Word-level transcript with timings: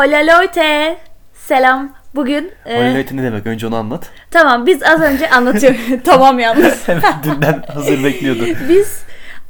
Holalote. 0.00 0.98
Selam. 1.34 1.92
Bugün 2.14 2.52
e, 2.66 2.76
Hololate 2.76 3.16
ne 3.16 3.22
demek? 3.22 3.46
Önce 3.46 3.66
onu 3.66 3.76
anlat. 3.76 4.10
tamam 4.30 4.66
biz 4.66 4.82
az 4.82 5.00
önce 5.00 5.30
anlatıyorum. 5.30 5.78
tamam 6.04 6.38
yalnız. 6.38 6.78
Evet, 6.88 7.04
dünden 7.24 7.62
hazır 7.74 8.04
bekliyordu. 8.04 8.44
Biz 8.68 9.02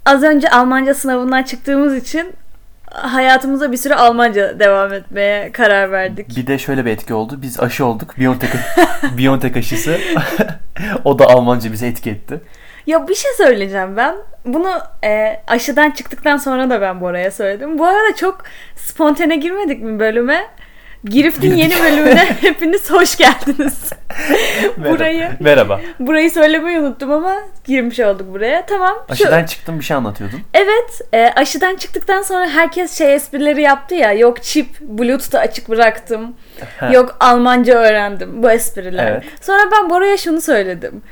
az 0.07 0.23
önce 0.23 0.51
Almanca 0.51 0.95
sınavından 0.95 1.43
çıktığımız 1.43 1.97
için 1.97 2.33
hayatımıza 2.91 3.73
bir 3.73 3.77
süre 3.77 3.95
Almanca 3.95 4.59
devam 4.59 4.93
etmeye 4.93 5.53
karar 5.53 5.93
verdik. 5.93 6.37
Bir 6.37 6.47
de 6.47 6.59
şöyle 6.59 6.85
bir 6.85 6.91
etki 6.91 7.15
oldu. 7.15 7.43
Biz 7.43 7.61
aşı 7.61 7.85
olduk. 7.85 8.19
Biontech, 8.19 8.53
Biontech 9.19 9.57
aşısı. 9.57 9.99
o 11.05 11.19
da 11.19 11.27
Almanca 11.27 11.73
bize 11.73 11.87
etki 11.87 12.11
etti. 12.11 12.41
Ya 12.91 13.09
bir 13.09 13.15
şey 13.15 13.31
söyleyeceğim 13.37 13.97
ben. 13.97 14.15
Bunu 14.45 14.81
e, 15.05 15.43
aşıdan 15.47 15.91
çıktıktan 15.91 16.37
sonra 16.37 16.71
da 16.71 16.81
ben 16.81 17.01
Bora'ya 17.01 17.31
söyledim. 17.31 17.79
Bu 17.79 17.87
arada 17.87 18.17
çok 18.17 18.43
spontane 18.77 19.37
girmedik 19.37 19.83
mi 19.83 20.01
bölüme? 20.01 20.47
Girift'in 21.05 21.57
yeni 21.57 21.75
bölümüne 21.83 22.25
hepiniz 22.41 22.91
hoş 22.91 23.17
geldiniz. 23.17 23.91
Merhaba. 24.77 24.95
Burayı 24.95 25.31
Merhaba. 25.41 25.81
burayı 26.01 26.31
söylemeyi 26.31 26.79
unuttum 26.81 27.11
ama 27.13 27.37
girmiş 27.65 28.01
olduk 28.01 28.33
buraya. 28.35 28.67
Tamam. 28.67 28.97
şu- 29.09 29.13
Aşıdan 29.13 29.45
çıktım 29.45 29.79
bir 29.79 29.85
şey 29.85 29.97
anlatıyordun. 29.97 30.41
Evet, 30.55 31.01
e, 31.13 31.33
aşıdan 31.37 31.77
çıktıktan 31.77 32.23
sonra 32.23 32.49
herkes 32.49 32.99
şey 32.99 33.15
esprileri 33.15 33.63
yaptı 33.63 33.95
ya. 33.95 34.13
Yok 34.13 34.43
çip, 34.43 34.81
Bluetooth'u 34.81 35.39
açık 35.39 35.69
bıraktım. 35.69 36.37
Yok 36.93 37.17
Almanca 37.21 37.75
öğrendim. 37.75 38.43
Bu 38.43 38.51
espriler. 38.51 39.07
Evet. 39.13 39.23
Sonra 39.41 39.63
ben 39.73 39.91
Bora'ya 39.91 40.17
şunu 40.17 40.41
söyledim. 40.41 41.03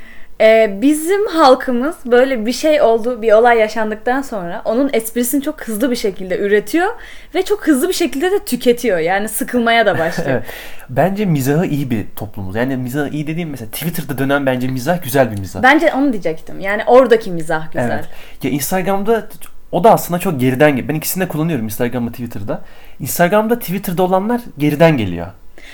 E, 0.40 0.78
bizim 0.82 1.26
halkımız 1.26 1.96
böyle 2.06 2.46
bir 2.46 2.52
şey 2.52 2.82
oldu, 2.82 3.22
bir 3.22 3.32
olay 3.32 3.58
yaşandıktan 3.58 4.22
sonra 4.22 4.62
onun 4.64 4.90
esprisini 4.92 5.42
çok 5.42 5.62
hızlı 5.62 5.90
bir 5.90 5.96
şekilde 5.96 6.38
üretiyor 6.38 6.88
ve 7.34 7.42
çok 7.42 7.66
hızlı 7.66 7.88
bir 7.88 7.92
şekilde 7.94 8.30
de 8.30 8.44
tüketiyor. 8.44 8.98
Yani 8.98 9.28
sıkılmaya 9.28 9.86
da 9.86 9.98
başlıyor. 9.98 10.28
Evet. 10.28 10.44
Bence 10.88 11.24
mizahı 11.24 11.66
iyi 11.66 11.90
bir 11.90 12.06
toplumuz. 12.16 12.56
Yani 12.56 12.76
mizahı 12.76 13.08
iyi 13.08 13.26
dediğim 13.26 13.50
mesela 13.50 13.70
Twitter'da 13.70 14.18
dönen 14.18 14.46
bence 14.46 14.68
mizah 14.68 15.02
güzel 15.02 15.32
bir 15.32 15.38
mizah. 15.38 15.62
Bence 15.62 15.92
onu 15.94 16.12
diyecektim. 16.12 16.60
Yani 16.60 16.82
oradaki 16.86 17.30
mizah 17.30 17.72
güzel. 17.72 17.90
Evet. 17.90 18.04
Ya 18.42 18.50
Instagram'da 18.50 19.28
o 19.72 19.84
da 19.84 19.92
aslında 19.92 20.20
çok 20.20 20.40
geriden 20.40 20.70
geliyor. 20.70 20.88
Ben 20.88 20.94
ikisini 20.94 21.24
de 21.24 21.28
kullanıyorum 21.28 21.64
Instagram'da 21.64 22.10
Twitter'da. 22.10 22.60
Instagram'da 23.00 23.58
Twitter'da 23.58 24.02
olanlar 24.02 24.40
geriden 24.58 24.96
geliyor. 24.96 25.26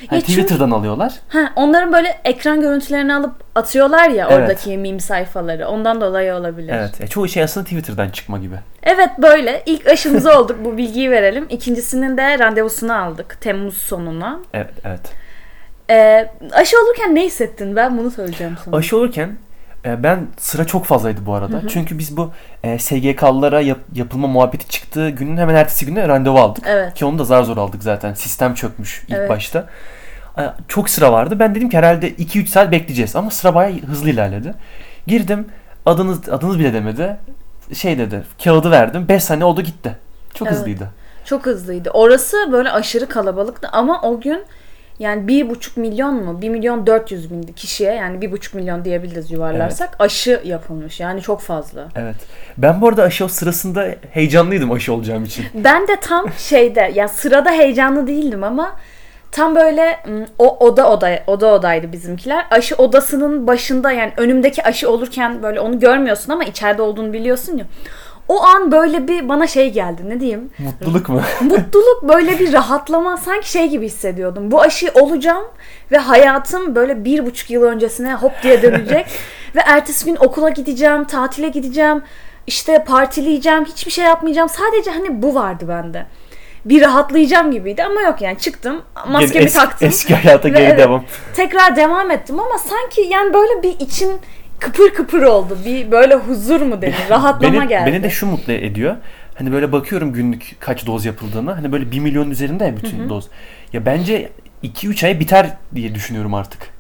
Hani 0.09 0.19
Ya 0.19 0.27
çünkü- 0.27 0.33
Twitter'dan 0.43 0.71
alıyorlar. 0.71 1.13
Ha, 1.29 1.53
onların 1.57 1.93
böyle 1.93 2.21
ekran 2.25 2.61
görüntülerini 2.61 3.15
alıp 3.15 3.35
atıyorlar 3.55 4.09
ya 4.09 4.27
Evet. 4.31 4.39
oradaki 4.41 4.79
meme 4.79 5.01
sayfaları. 5.01 5.69
Ondan 5.69 6.01
dolayı 6.01 6.35
olabilir. 6.35 6.73
Evet. 6.77 7.01
E, 7.01 7.07
çoğu 7.07 7.29
şey 7.29 7.43
aslında 7.43 7.65
Twitter'dan 7.65 8.09
çıkma 8.11 8.39
gibi. 8.39 8.57
Evet 8.83 9.11
böyle. 9.19 9.63
İlk 9.67 9.87
aşımızı 9.89 10.33
olduk. 10.39 10.57
Bu 10.65 10.77
bilgiyi 10.77 11.11
verelim. 11.11 11.47
İkincisinin 11.51 12.17
de 12.17 12.39
randevusunu 12.39 13.03
aldık. 13.03 13.41
Temmuz 13.41 13.77
sonuna. 13.77 14.41
Evet, 14.55 14.71
evet. 14.85 15.01
Ee, 15.91 16.29
aşı 16.53 16.77
olurken 16.85 17.15
ne 17.15 17.23
hissettin? 17.25 17.77
Ben 17.77 17.99
bunu 17.99 18.11
söyleyeceğim 18.11 18.57
sana. 18.65 18.77
Aşı 18.77 18.97
olurken 18.97 19.29
e, 19.29 19.33
ben 19.85 20.27
sıra 20.39 20.65
çok 20.67 20.85
fazlaydı 20.85 21.27
bu 21.27 21.35
arada. 21.35 21.69
Çünkü 21.69 21.99
biz 21.99 22.17
bu 22.17 22.33
e, 22.65 22.79
SGK'lılara 22.79 23.61
yap- 23.61 23.79
yapılma 23.95 24.27
muhabbeti 24.27 24.69
çıktığı 24.69 25.11
günün 25.11 25.37
hemen 25.37 25.55
ertesi 25.55 25.87
günü 25.87 26.09
randevu 26.09 26.39
aldık. 26.39 26.65
Evet. 26.69 26.95
Ki 26.95 27.05
onu 27.05 27.19
da 27.19 27.25
zar 27.25 27.43
zor 27.43 27.57
aldık 27.57 27.83
zaten. 27.83 28.15
Sistem 28.15 28.55
çökmüş 28.55 29.05
ilk 29.09 29.17
Evet. 29.17 29.31
başta. 29.31 29.67
E, 30.39 30.43
Çok 30.69 30.91
sıra 30.91 31.13
vardı. 31.13 31.39
Ben 31.39 31.55
dedim 31.55 31.69
ki 31.69 31.77
herhalde 31.77 32.11
2-3 32.11 32.47
saat 32.47 32.73
bekleyeceğiz. 32.73 33.17
Ama 33.17 33.31
sıra 33.31 33.55
bayağı 33.55 33.79
hızlı 33.79 34.11
ilerledi. 34.11 34.55
Girdim. 35.07 35.49
Adınız 35.87 36.29
adınız 36.29 36.59
bile 36.59 36.73
demedi. 36.73 37.17
Şey 37.75 37.99
dedi. 37.99 38.23
Kağıdı 38.45 38.71
verdim. 38.71 39.09
5 39.09 39.25
saniye 39.25 39.45
oldu 39.45 39.63
gitti. 39.63 39.97
Çok 40.35 40.49
Evet. 40.49 40.59
hızlıydı. 40.59 40.89
Çok 41.25 41.47
hızlıydı. 41.47 41.91
Orası 41.91 42.37
böyle 42.53 42.71
aşırı 42.71 43.09
kalabalıktı 43.09 43.69
ama 43.73 44.01
o 44.03 44.21
gün 44.21 44.43
yani 44.99 45.29
bir 45.29 45.51
buçuk 45.51 45.77
milyon 45.77 46.25
mu? 46.25 46.43
Bir 46.43 46.49
milyon 46.49 46.87
dört 46.87 47.11
yüz 47.11 47.31
bin 47.31 47.43
kişiye 47.43 47.95
yani 47.95 48.21
bir 48.21 48.33
buçuk 48.33 48.55
milyon 48.55 48.85
diyebiliriz 48.85 49.31
yuvarlarsak 49.31 49.97
aşı 49.99 50.41
yapılmış. 50.45 51.01
Yani 51.01 51.23
çok 51.23 51.41
fazla. 51.41 51.89
Evet. 51.97 52.17
Ben 52.59 52.81
bu 52.81 52.89
arada 52.89 53.03
aşı 53.03 53.29
sırasında 53.29 53.95
heyecanlıydım 54.11 54.73
aşı 54.73 54.93
olacağım 54.93 55.25
için. 55.25 55.45
Ben 55.55 55.89
de 55.89 55.97
tam 56.01 56.33
şeyde 56.39 56.93
ya 56.95 57.09
sırada 57.09 57.51
heyecanlı 57.51 58.07
değildim 58.07 58.45
ama 58.45 58.77
tam 59.33 59.55
böyle 59.55 59.99
o 60.39 60.57
oda 60.67 60.91
oda 60.91 61.23
oda 61.27 61.47
odaydı 61.55 61.93
bizimkiler. 61.93 62.47
Aşı 62.51 62.77
odasının 62.77 63.47
başında 63.47 63.93
yani 63.93 64.13
önümdeki 64.17 64.63
aşı 64.63 64.91
olurken 64.91 65.43
böyle 65.43 65.61
onu 65.61 65.81
görmüyorsun 65.81 66.33
ama 66.33 66.45
içeride 66.45 66.83
olduğunu 66.83 67.13
biliyorsun 67.13 67.59
ya. 67.59 67.65
O 68.29 68.43
an 68.43 68.73
böyle 68.73 69.09
bir 69.09 69.29
bana 69.29 69.47
şey 69.47 69.73
geldi 69.73 70.03
ne 70.09 70.21
diyeyim? 70.21 70.51
Mutluluk 70.59 71.09
mu? 71.09 71.23
Mutluluk 71.41 72.03
böyle 72.03 72.39
bir 72.39 72.53
rahatlama 72.53 73.17
sanki 73.17 73.51
şey 73.51 73.69
gibi 73.69 73.87
hissediyordum. 73.87 74.51
Bu 74.51 74.61
aşıyı 74.61 74.93
olacağım 74.95 75.45
ve 75.93 75.99
hayatım 75.99 76.75
böyle 76.75 77.05
bir 77.05 77.27
buçuk 77.27 77.51
yıl 77.51 77.63
öncesine 77.63 78.15
hop 78.15 78.33
diye 78.43 78.63
dönecek. 78.63 79.07
ve 79.57 79.61
ertesi 79.61 80.05
gün 80.05 80.17
okula 80.17 80.49
gideceğim, 80.51 81.05
tatile 81.05 81.49
gideceğim, 81.49 82.03
işte 82.47 82.85
partileyeceğim, 82.85 83.65
hiçbir 83.65 83.91
şey 83.91 84.05
yapmayacağım. 84.05 84.49
Sadece 84.49 84.91
hani 84.91 85.23
bu 85.23 85.35
vardı 85.35 85.65
bende. 85.69 86.07
Bir 86.65 86.83
rahatlayacağım 86.83 87.51
gibiydi 87.51 87.85
ama 87.85 88.01
yok 88.01 88.21
yani 88.21 88.39
çıktım 88.39 88.83
maskemi 89.09 89.45
eski, 89.45 89.59
taktım. 89.59 89.89
Eski 89.89 90.15
hayata 90.15 90.49
geri 90.49 90.79
devam. 90.79 91.05
Tekrar 91.37 91.77
devam 91.77 92.11
ettim 92.11 92.41
ama 92.41 92.59
sanki 92.59 93.01
yani 93.01 93.35
böyle 93.35 93.63
bir 93.63 93.81
için 93.81 94.13
kıpır 94.59 94.95
kıpır 94.95 95.23
oldu. 95.23 95.59
Bir 95.65 95.91
böyle 95.91 96.15
huzur 96.15 96.61
mu 96.61 96.83
denir? 96.83 96.95
Rahatlama 97.11 97.61
beni, 97.61 97.69
geldi. 97.69 97.93
Beni 97.93 98.03
de 98.03 98.11
şu 98.11 98.27
mutlu 98.27 98.53
ediyor. 98.53 98.97
Hani 99.35 99.53
böyle 99.53 99.73
bakıyorum 99.73 100.13
günlük 100.13 100.57
kaç 100.61 100.87
doz 100.87 101.05
yapıldığına. 101.05 101.57
Hani 101.57 101.73
böyle 101.73 101.91
1 101.91 102.01
milyon 102.01 102.31
üzerinde 102.31 102.65
ya 102.65 102.77
bütün 102.77 103.09
doz. 103.09 103.29
Ya 103.73 103.87
bence 103.87 104.31
2-3 104.65 105.07
ay 105.07 105.21
biter 105.21 105.51
diye 105.75 105.95
düşünüyorum 105.95 106.35
artık. 106.35 106.74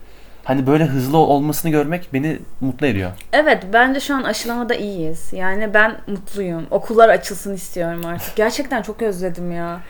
Hani 0.45 0.67
böyle 0.67 0.85
hızlı 0.85 1.19
olmasını 1.19 1.71
görmek 1.71 2.09
beni 2.13 2.39
mutlu 2.61 2.87
ediyor. 2.87 3.11
Evet 3.33 3.63
bence 3.73 4.01
şu 4.01 4.15
an 4.15 4.23
aşılamada 4.23 4.75
iyiyiz. 4.75 5.33
Yani 5.33 5.75
ben 5.75 5.97
mutluyum. 6.07 6.67
Okullar 6.71 7.09
açılsın 7.09 7.55
istiyorum 7.55 8.01
artık. 8.07 8.37
Gerçekten 8.37 8.83
çok 8.83 9.03
özledim 9.03 9.53
ya. 9.53 9.81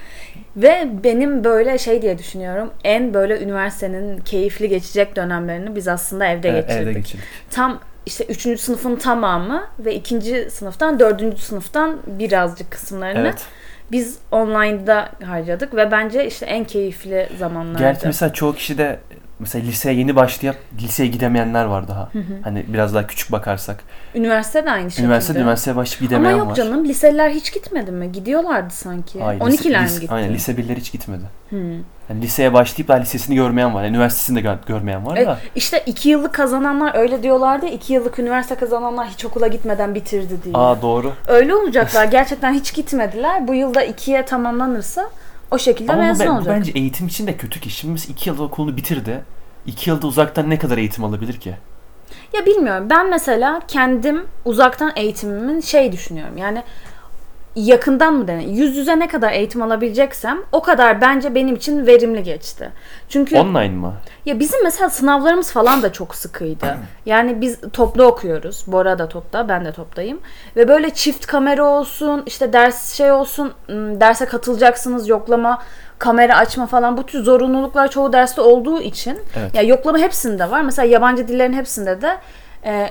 Ve 0.57 0.89
benim 1.05 1.45
böyle 1.45 1.79
şey 1.79 2.03
diye 2.03 2.19
düşünüyorum. 2.19 2.71
En 2.85 3.15
böyle 3.15 3.41
üniversitenin 3.43 4.19
keyifli 4.19 4.69
geçecek 4.69 5.17
dönemlerini 5.17 5.77
biz 5.77 5.89
aslında 5.89 6.27
evde 6.27 6.49
Evet, 6.49 6.69
geçirdik. 6.69 6.83
evde 6.89 6.93
geçirdik. 6.99 7.25
Tam 7.51 7.81
işte 8.07 8.25
3. 8.25 8.61
sınıfın 8.61 8.97
tamamı 8.97 9.65
ve 9.79 9.95
2. 9.95 10.47
sınıftan 10.51 11.01
4. 11.01 11.39
sınıftan 11.39 11.99
birazcık 12.07 12.71
kısımlarını 12.71 13.19
Evet. 13.19 13.43
biz 13.93 14.19
online'da 14.31 15.09
harcadık 15.25 15.75
ve 15.77 15.91
bence 15.91 16.27
işte 16.27 16.47
en 16.47 16.65
keyifli 16.65 17.29
zamanlardı. 17.39 17.79
Gerçi 17.79 18.07
mesela 18.07 18.33
çoğu 18.33 18.55
kişi 18.55 18.79
de 18.79 18.99
mesela 19.39 19.65
liseye 19.65 19.95
yeni 19.95 20.17
başlayıp 20.17 20.57
liseye 20.83 21.09
gidemeyenler 21.09 21.65
var 21.65 21.89
daha. 21.89 22.09
Hani 22.45 22.65
biraz 22.69 22.95
daha 22.95 23.07
küçük 23.07 23.33
bakarsak. 23.33 23.77
Üniversite 24.15 24.67
de 24.67 24.71
aynı 24.71 24.91
şekilde. 24.91 25.07
Üniversite 25.07 25.39
üniversiteye 25.39 25.77
başlayıp 25.77 26.01
Ama 26.03 26.09
gidemeyen 26.09 26.37
yok 26.39 26.49
var. 26.49 26.55
canım 26.55 26.85
liseliler 26.85 27.31
hiç 27.31 27.53
gitmedi 27.55 27.91
mi? 27.93 28.13
Gidiyorlardı 28.13 28.75
sanki. 28.75 29.21
Hayır, 29.23 29.41
12'ler 29.41 29.83
lise- 29.85 29.95
mi 29.95 30.01
gitti? 30.01 30.15
Aynen 30.15 30.35
lise 30.35 30.57
birler 30.57 30.77
hiç 30.77 30.93
gitmedi. 30.93 31.23
Hmm. 31.49 31.73
Yani 32.09 32.23
liseye 32.23 32.53
başlayıp 32.53 32.89
daha 32.89 32.97
lisesini 32.99 33.37
görmeyen 33.37 33.75
var. 33.75 33.83
Yani 33.85 33.91
üniversitesini 33.97 34.37
de 34.37 34.41
gör- 34.41 34.59
görmeyen 34.67 35.07
var 35.07 35.17
E, 35.17 35.27
da. 35.27 35.39
işte 35.55 35.83
iki 35.87 36.09
yıllık 36.09 36.33
kazananlar 36.35 36.95
öyle 36.95 37.23
diyorlardı. 37.23 37.67
iki 37.67 37.93
yıllık 37.93 38.19
üniversite 38.19 38.55
kazananlar 38.55 39.09
hiç 39.09 39.25
okula 39.25 39.47
gitmeden 39.49 39.95
bitirdi 39.95 40.43
diye. 40.45 40.55
Aa 40.57 40.83
doğru. 40.83 41.13
Öyle 41.29 41.55
olacaklar. 41.55 42.05
Gerçekten 42.05 42.53
hiç 42.53 42.75
gitmediler. 42.75 43.49
Bu 43.49 43.55
yılda 43.55 43.83
ikiye 43.83 44.25
tamamlanırsa 44.25 45.11
o 45.55 45.59
şekilde 45.59 45.93
Ama 45.93 46.03
mezun 46.03 46.27
ben- 46.27 46.31
olacak. 46.31 46.57
bence 46.57 46.73
eğitim 46.75 47.07
için 47.07 47.27
de 47.27 47.37
kötü 47.37 47.61
ki. 47.61 47.71
Şimdi 47.71 47.93
mesela 47.93 48.13
iki 48.13 48.29
yılda 48.29 48.43
okulunu 48.43 48.77
bitirdi. 48.77 49.25
İki 49.67 49.91
yılda 49.91 50.07
uzaktan 50.07 50.51
ne 50.51 50.59
kadar 50.59 50.79
eğitim 50.79 51.05
alabilir 51.05 51.41
ki? 51.41 51.55
Ya 52.33 52.47
bilmiyorum. 52.47 52.87
Ben 52.91 53.11
mesela 53.11 53.61
kendim 53.69 54.25
uzaktan 54.45 54.93
eğitimimin 54.97 55.61
şey 55.61 55.93
düşünüyorum. 55.93 56.37
Yani 56.37 56.63
yakından 57.57 58.15
mı 58.15 58.29
denir? 58.29 58.47
Yüz 58.47 58.77
yüze 58.77 58.99
ne 58.99 59.09
kadar 59.09 59.33
eğitim 59.33 59.63
alabileceksem 59.63 60.39
o 60.53 60.63
kadar 60.63 61.01
bence 61.01 61.35
benim 61.35 61.57
için 61.57 61.87
verimli 61.87 62.23
geçti. 62.23 62.71
Çünkü 63.09 63.39
Online 63.39 63.69
mı? 63.69 63.95
Ya 64.27 64.39
bizim 64.39 64.65
mesela 64.65 64.91
sınavlarımız 64.91 65.53
falan 65.53 65.83
da 65.83 65.93
çok 65.93 66.15
sıkıydı. 66.15 66.77
Yani 67.07 67.41
biz 67.41 67.59
toplu 67.73 68.05
okuyoruz. 68.05 68.65
Bora 68.67 68.99
da 68.99 69.09
topta, 69.09 69.49
ben 69.49 69.65
de 69.65 69.73
toptayım. 69.73 70.21
Ve 70.57 70.69
böyle 70.69 70.91
çift 70.91 71.27
kamera 71.27 71.65
olsun, 71.65 72.23
işte 72.27 72.53
ders 72.53 72.93
şey 72.93 73.13
olsun, 73.13 73.53
derse 73.69 74.25
katılacaksınız, 74.25 75.09
yoklama, 75.09 75.63
kamera 75.99 76.37
açma 76.37 76.67
falan 76.67 76.97
bu 76.97 77.07
tür 77.07 77.25
zorunluluklar 77.25 77.91
çoğu 77.91 78.13
derste 78.13 78.41
olduğu 78.41 78.81
için. 78.81 79.19
Evet. 79.37 79.55
Ya 79.55 79.63
yoklama 79.63 79.99
hepsinde 79.99 80.51
var. 80.51 80.61
Mesela 80.61 80.87
yabancı 80.87 81.29
dillerin 81.29 81.53
hepsinde 81.53 82.03
de 82.03 82.17
e, 82.65 82.91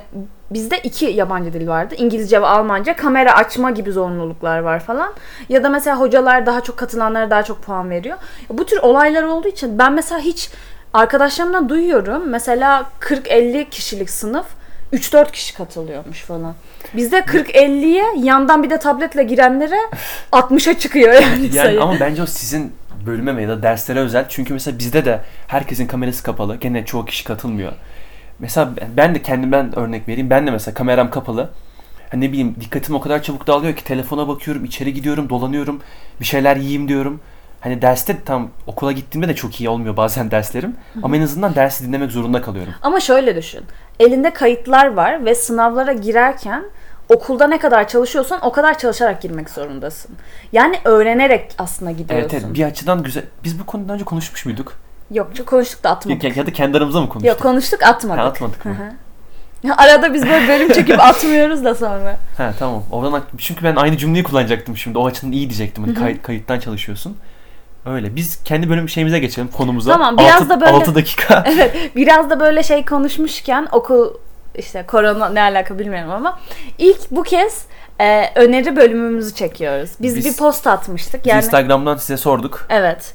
bizde 0.52 0.80
iki 0.80 1.06
yabancı 1.06 1.54
dil 1.54 1.68
vardı. 1.68 1.96
İngilizce 1.98 2.42
ve 2.42 2.46
Almanca. 2.46 2.96
Kamera 2.96 3.36
açma 3.36 3.72
gibi 3.72 3.92
zorunluluklar 3.92 4.60
var 4.60 4.80
falan. 4.80 5.14
Ya 5.50 5.64
da 5.64 5.70
mesela 5.70 6.00
hocalar 6.00 6.46
daha 6.46 6.62
çok 6.62 6.78
katılanlara 6.78 7.30
daha 7.30 7.44
çok 7.44 7.62
puan 7.64 7.90
veriyor. 7.90 8.18
Bu 8.50 8.66
tür 8.66 8.78
olaylar 8.78 9.24
olduğu 9.24 9.48
için 9.48 9.80
ben 9.80 9.94
mesela 9.94 10.22
hiç 10.22 10.50
arkadaşlarımdan 10.94 11.70
duyuyorum. 11.70 12.30
Mesela 12.30 12.86
40-50 13.00 13.70
kişilik 13.70 14.10
sınıf 14.10 14.46
3-4 14.94 15.32
kişi 15.32 15.54
katılıyormuş 15.56 16.22
falan. 16.22 16.56
Bizde 16.94 17.20
40-50'ye 17.20 18.06
yandan 18.18 18.64
bir 18.64 18.70
de 18.70 18.80
tabletle 18.80 19.24
girenlere 19.24 19.80
60'a 20.32 20.80
çıkıyor 20.80 21.14
yani, 21.14 21.52
sayı. 21.52 21.54
Yani 21.54 21.80
ama 21.80 22.00
bence 22.00 22.24
o 22.24 22.26
sizin 22.26 22.74
bölüme 23.06 23.42
ya 23.42 23.50
da 23.50 23.64
derslere 23.64 24.00
özel. 24.00 24.26
Çünkü 24.30 24.54
mesela 24.54 24.80
bizde 24.80 25.06
de 25.06 25.22
herkesin 25.48 25.88
kamerası 25.88 26.24
kapalı. 26.24 26.56
Gene 26.56 26.86
çoğu 26.86 27.06
kişi 27.06 27.24
katılmıyor. 27.24 27.72
Mesela 28.40 28.70
ben 28.98 29.16
de 29.16 29.22
kendimden 29.22 29.80
örnek 29.80 30.08
vereyim. 30.08 30.30
Ben 30.30 30.48
de 30.48 30.52
mesela 30.52 30.76
kameram 30.76 31.10
kapalı. 31.10 31.50
Hani 32.12 32.26
ne 32.26 32.30
bileyim 32.32 32.56
dikkatim 32.60 32.96
o 32.96 33.02
kadar 33.02 33.24
çabuk 33.24 33.48
dağılıyor 33.48 33.76
ki 33.76 33.84
telefona 33.84 34.28
bakıyorum, 34.28 34.66
içeri 34.66 34.94
gidiyorum, 34.94 35.30
dolanıyorum. 35.30 35.82
Bir 36.20 36.26
şeyler 36.26 36.56
yiyeyim 36.56 36.88
diyorum. 36.88 37.20
Hani 37.62 37.82
derste 37.82 38.24
tam 38.26 38.50
okula 38.68 38.92
gittiğimde 38.92 39.28
de 39.28 39.36
çok 39.36 39.62
iyi 39.62 39.70
olmuyor 39.70 39.98
bazen 39.98 40.32
derslerim. 40.32 40.76
Ama 41.04 41.18
en 41.18 41.22
azından 41.22 41.56
dersi 41.56 41.88
dinlemek 41.88 42.12
zorunda 42.12 42.42
kalıyorum. 42.42 42.74
Ama 42.82 43.00
şöyle 43.00 43.36
düşün. 43.36 43.62
Elinde 44.00 44.34
kayıtlar 44.34 44.94
var 44.94 45.26
ve 45.26 45.36
sınavlara 45.36 45.94
girerken 45.94 46.64
okulda 47.10 47.48
ne 47.48 47.60
kadar 47.60 47.88
çalışıyorsan 47.88 48.40
o 48.46 48.52
kadar 48.52 48.78
çalışarak 48.78 49.22
girmek 49.22 49.50
zorundasın. 49.50 50.12
Yani 50.52 50.80
öğrenerek 50.84 51.52
aslında 51.58 51.92
gidiyorsun. 51.92 52.30
Evet, 52.30 52.44
evet 52.46 52.56
bir 52.56 52.64
açıdan 52.64 53.04
güzel. 53.04 53.24
Biz 53.44 53.60
bu 53.60 53.66
konuda 53.66 53.94
önce 53.94 54.06
konuşmuş 54.06 54.46
muyduk? 54.46 54.74
Yok 55.14 55.36
çok 55.36 55.48
konuştuk 55.48 55.84
da 55.84 55.90
atmadık. 55.90 56.24
Ya, 56.24 56.32
ya 56.36 56.48
da 56.48 56.54
kendi 56.54 56.78
aramızda 56.78 57.02
mı 57.02 57.10
konuştuk? 57.10 57.28
Yok 57.34 57.42
konuştuk 57.42 57.84
atmadık. 57.84 58.20
Ha, 58.22 58.26
atmadık 58.26 58.66
mı? 58.66 58.76
Arada 59.78 60.14
biz 60.14 60.26
böyle 60.26 60.48
bölüm 60.48 60.72
çekip 60.74 61.00
atmıyoruz 61.04 61.64
da 61.64 61.76
sonra. 61.76 62.18
Ha 62.38 62.54
tamam. 62.60 62.84
Oradan 62.92 63.22
çünkü 63.38 63.64
ben 63.64 63.76
aynı 63.76 63.98
cümleyi 63.98 64.24
kullanacaktım 64.24 64.78
şimdi. 64.78 64.98
O 64.98 65.06
açıdan 65.06 65.32
iyi 65.32 65.50
diyecektim. 65.50 65.84
Hani 65.84 65.96
kayıt, 65.96 66.22
kayıttan 66.24 66.60
çalışıyorsun. 66.60 67.18
Öyle. 67.86 68.16
Biz 68.16 68.44
kendi 68.44 68.70
bölüm 68.70 68.90
şeyimize 68.90 69.20
geçelim 69.20 69.48
konumuza. 69.48 69.92
Tamam, 69.92 70.18
biraz 70.18 70.42
Altı- 70.42 70.50
da 70.50 70.62
böyle- 70.62 70.72
altı 70.72 70.96
dakika. 70.96 71.44
Evet 71.48 71.76
biraz 71.96 72.30
da 72.30 72.40
böyle 72.40 72.64
şey 72.64 72.86
konuşmuşken 72.86 73.68
okul 73.72 74.14
işte 74.56 74.84
korona 74.88 75.30
ne 75.30 75.42
alaka 75.42 75.80
bilmiyorum 75.80 76.12
ama 76.12 76.40
ilk 76.78 77.12
bu 77.12 77.24
kez 77.24 77.66
e, 78.02 78.30
öneri 78.36 78.76
bölümümüzü 78.76 79.36
çekiyoruz. 79.36 79.90
Biz, 80.00 80.16
Biz- 80.16 80.26
bir 80.26 80.38
post 80.38 80.68
atmıştık. 80.68 81.26
Yani 81.26 81.38
Instagram'dan 81.46 81.96
size 81.96 82.18
sorduk. 82.18 82.66
evet. 82.70 83.14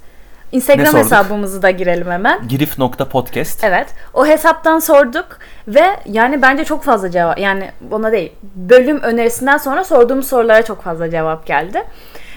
Instagram 0.52 0.94
hesabımızı 0.96 1.62
da 1.62 1.70
girelim 1.70 2.10
hemen. 2.10 2.48
Girif.podcast. 2.48 3.64
Evet. 3.64 3.86
O 4.14 4.26
hesaptan 4.26 4.78
sorduk 4.78 5.38
ve 5.68 5.84
yani 6.06 6.42
bence 6.42 6.64
çok 6.64 6.84
fazla 6.84 7.10
cevap 7.10 7.38
yani 7.38 7.70
ona 7.90 8.12
değil. 8.12 8.32
Bölüm 8.54 9.00
önerisinden 9.00 9.56
sonra 9.56 9.84
sorduğumuz 9.84 10.28
sorulara 10.28 10.62
çok 10.64 10.82
fazla 10.82 11.10
cevap 11.10 11.46
geldi. 11.46 11.82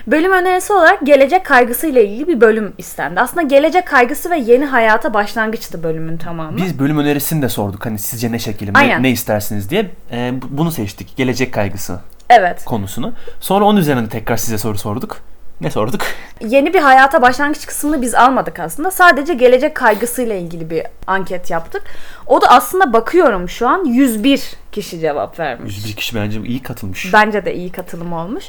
Bölüm 0.07 0.31
önerisi 0.31 0.73
olarak 0.73 1.05
gelecek 1.05 1.45
kaygısı 1.45 1.87
ile 1.87 2.05
ilgili 2.05 2.27
bir 2.27 2.41
bölüm 2.41 2.73
istendi. 2.77 3.19
Aslında 3.19 3.41
gelecek 3.41 3.87
kaygısı 3.87 4.29
ve 4.29 4.37
yeni 4.37 4.65
hayata 4.65 5.13
başlangıçtı 5.13 5.83
bölümün 5.83 6.17
tamamı. 6.17 6.57
Biz 6.57 6.79
bölüm 6.79 6.99
önerisini 6.99 7.41
de 7.41 7.49
sorduk. 7.49 7.85
Hani 7.85 7.99
sizce 7.99 8.31
ne 8.31 8.39
şekilde, 8.39 8.73
ne, 8.87 9.03
ne 9.03 9.09
istersiniz 9.09 9.69
diye. 9.69 9.89
Ee, 10.11 10.31
bu- 10.41 10.45
bunu 10.57 10.71
seçtik. 10.71 11.17
Gelecek 11.17 11.53
kaygısı 11.53 11.99
Evet. 12.29 12.65
konusunu. 12.65 13.13
Sonra 13.39 13.65
onun 13.65 13.79
üzerine 13.79 14.09
tekrar 14.09 14.37
size 14.37 14.57
soru 14.57 14.77
sorduk. 14.77 15.17
Ne 15.61 15.71
sorduk? 15.71 16.01
Yeni 16.41 16.73
bir 16.73 16.79
hayata 16.79 17.21
başlangıç 17.21 17.65
kısmını 17.65 18.01
biz 18.01 18.15
almadık 18.15 18.59
aslında. 18.59 18.91
Sadece 18.91 19.33
gelecek 19.33 19.75
kaygısıyla 19.75 20.35
ilgili 20.35 20.69
bir 20.69 20.83
anket 21.07 21.49
yaptık. 21.51 21.83
O 22.27 22.41
da 22.41 22.47
aslında 22.47 22.93
bakıyorum 22.93 23.49
şu 23.49 23.67
an 23.67 23.85
101 23.85 24.43
kişi 24.71 24.99
cevap 24.99 25.39
vermiş. 25.39 25.77
101 25.77 25.95
kişi 25.95 26.15
bence 26.15 26.41
iyi 26.41 26.61
katılmış. 26.61 27.13
Bence 27.13 27.45
de 27.45 27.55
iyi 27.55 27.71
katılım 27.71 28.13
olmuş. 28.13 28.45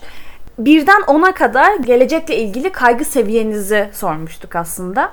Birden 0.59 1.01
10'a 1.01 1.35
kadar 1.35 1.75
gelecekle 1.77 2.37
ilgili 2.37 2.73
kaygı 2.73 3.05
seviyenizi 3.05 3.91
sormuştuk 3.93 4.57
aslında. 4.57 5.13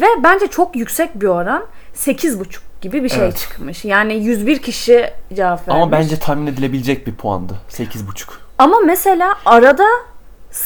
Ve 0.00 0.06
bence 0.24 0.46
çok 0.46 0.76
yüksek 0.76 1.20
bir 1.20 1.26
oran. 1.26 1.62
8,5 1.96 2.58
gibi 2.80 3.04
bir 3.04 3.08
şey 3.08 3.18
Evet. 3.18 3.36
çıkmış. 3.38 3.84
Yani 3.84 4.14
101 4.14 4.58
kişi 4.62 5.10
cevap 5.34 5.68
vermiş. 5.68 5.82
Ama 5.82 5.92
bence 5.92 6.18
tahmin 6.18 6.46
edilebilecek 6.46 7.06
bir 7.06 7.14
puandı. 7.14 7.54
8.5. 7.70 8.28
Ama 8.58 8.80
mesela 8.80 9.34
arada 9.44 9.84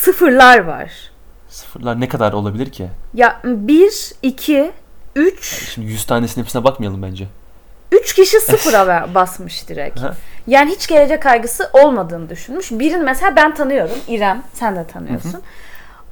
sıfırlar 0.01 0.59
var. 0.59 0.93
Sıfırlar 1.49 2.01
ne 2.01 2.09
kadar 2.09 2.33
olabilir 2.33 2.71
ki? 2.73 2.89
Ya 3.15 3.41
1, 3.45 4.13
2, 4.23 4.73
3, 5.17 5.45
Şimdi 5.75 5.91
100 5.91 6.07
tanesinin 6.07 6.45
hepsine 6.45 6.65
bakmayalım 6.65 7.03
bence. 7.03 7.29
3 7.93 8.15
kişi 8.15 8.41
sıfıra 8.41 9.09
basmış 9.15 9.69
direkt. 9.69 10.01
Yani 10.47 10.71
hiç 10.71 10.87
gelecek 10.87 11.23
kaygısı 11.23 11.71
olmadığını 11.73 12.31
düşünmüş. 12.31 12.71
Birini 12.71 13.03
mesela 13.03 13.37
ben 13.37 13.55
tanıyorum. 13.55 13.97
İrem 14.09 14.43
sen 14.55 14.77
de 14.77 14.87
tanıyorsun. 14.87 15.43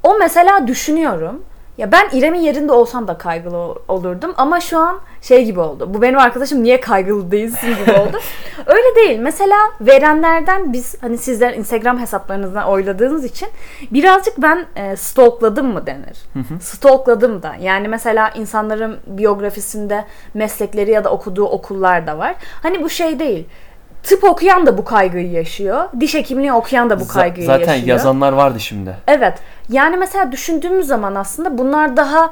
O 0.03 0.17
mesela 0.19 0.67
düşünüyorum. 0.67 1.43
Ya 1.77 1.91
ben 1.91 2.09
İrem'in 2.13 2.39
yerinde 2.39 2.71
olsam 2.71 3.07
da 3.07 3.17
kaygılı 3.17 3.57
ol- 3.57 3.75
olurdum 3.87 4.33
ama 4.37 4.59
şu 4.59 4.77
an 4.79 4.99
şey 5.21 5.45
gibi 5.45 5.59
oldu. 5.59 5.93
Bu 5.93 6.01
benim 6.01 6.19
arkadaşım 6.19 6.63
niye 6.63 6.81
kaygılı 6.81 7.31
değilsin 7.31 7.67
gibi 7.67 7.91
oldu. 7.91 8.19
Öyle 8.65 8.95
değil. 8.95 9.19
Mesela 9.19 9.57
verenlerden 9.81 10.73
biz 10.73 10.95
hani 11.01 11.17
sizler 11.17 11.53
Instagram 11.53 11.99
hesaplarınızdan 11.99 12.67
oyladığınız 12.67 13.25
için 13.25 13.47
birazcık 13.91 14.33
ben 14.41 14.65
e, 14.75 14.95
stalkladım 14.95 15.67
mı 15.73 15.85
denir. 15.87 16.17
Stalkladım 16.61 17.43
da. 17.43 17.55
Yani 17.61 17.87
mesela 17.87 18.29
insanların 18.29 18.97
biyografisinde 19.07 20.05
meslekleri 20.33 20.91
ya 20.91 21.03
da 21.03 21.09
okuduğu 21.11 21.45
okullar 21.45 22.07
da 22.07 22.17
var. 22.17 22.35
Hani 22.63 22.83
bu 22.83 22.89
şey 22.89 23.19
değil. 23.19 23.45
Tıp 24.03 24.23
okuyan 24.23 24.65
da 24.65 24.77
bu 24.77 24.83
kaygıyı 24.85 25.31
yaşıyor. 25.31 25.89
Diş 25.99 26.13
hekimliği 26.13 26.53
okuyan 26.53 26.89
da 26.89 26.99
bu 26.99 27.07
kaygıyı 27.07 27.45
zaten 27.45 27.73
yaşıyor. 27.73 27.87
yazanlar 27.87 28.33
vardı 28.33 28.59
şimdi. 28.59 28.95
Evet. 29.07 29.33
Yani 29.69 29.97
mesela 29.97 30.31
düşündüğümüz 30.31 30.87
zaman 30.87 31.15
aslında 31.15 31.57
bunlar 31.57 31.97
daha 31.97 32.31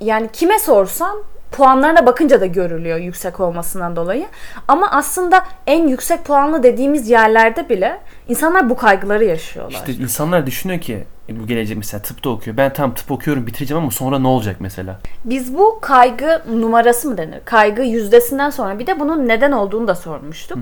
yani 0.00 0.28
kime 0.32 0.58
sorsan 0.58 1.18
puanlarına 1.52 2.06
bakınca 2.06 2.40
da 2.40 2.46
görülüyor 2.46 2.98
yüksek 2.98 3.40
olmasından 3.40 3.96
dolayı. 3.96 4.26
Ama 4.68 4.90
aslında 4.90 5.44
en 5.66 5.88
yüksek 5.88 6.24
puanlı 6.24 6.62
dediğimiz 6.62 7.10
yerlerde 7.10 7.68
bile 7.68 8.00
insanlar 8.28 8.70
bu 8.70 8.76
kaygıları 8.76 9.24
yaşıyorlar. 9.24 9.78
İşte 9.78 9.92
insanlar 9.92 10.46
düşünüyor 10.46 10.80
ki 10.80 11.04
e, 11.28 11.40
bu 11.40 11.46
gelecek 11.46 11.76
mesela 11.76 12.02
tıpta 12.02 12.30
okuyor. 12.30 12.56
Ben 12.56 12.72
tam 12.72 12.94
tıp 12.94 13.10
okuyorum 13.10 13.46
bitireceğim 13.46 13.82
ama 13.82 13.90
sonra 13.90 14.18
ne 14.18 14.28
olacak 14.28 14.56
mesela? 14.60 14.98
Biz 15.24 15.54
bu 15.54 15.78
kaygı 15.80 16.42
numarası 16.60 17.08
mı 17.08 17.18
denir? 17.18 17.40
Kaygı 17.44 17.82
yüzdesinden 17.82 18.50
sonra 18.50 18.78
bir 18.78 18.86
de 18.86 19.00
bunun 19.00 19.28
neden 19.28 19.52
olduğunu 19.52 19.88
da 19.88 19.94
sormuştuk. 19.94 20.58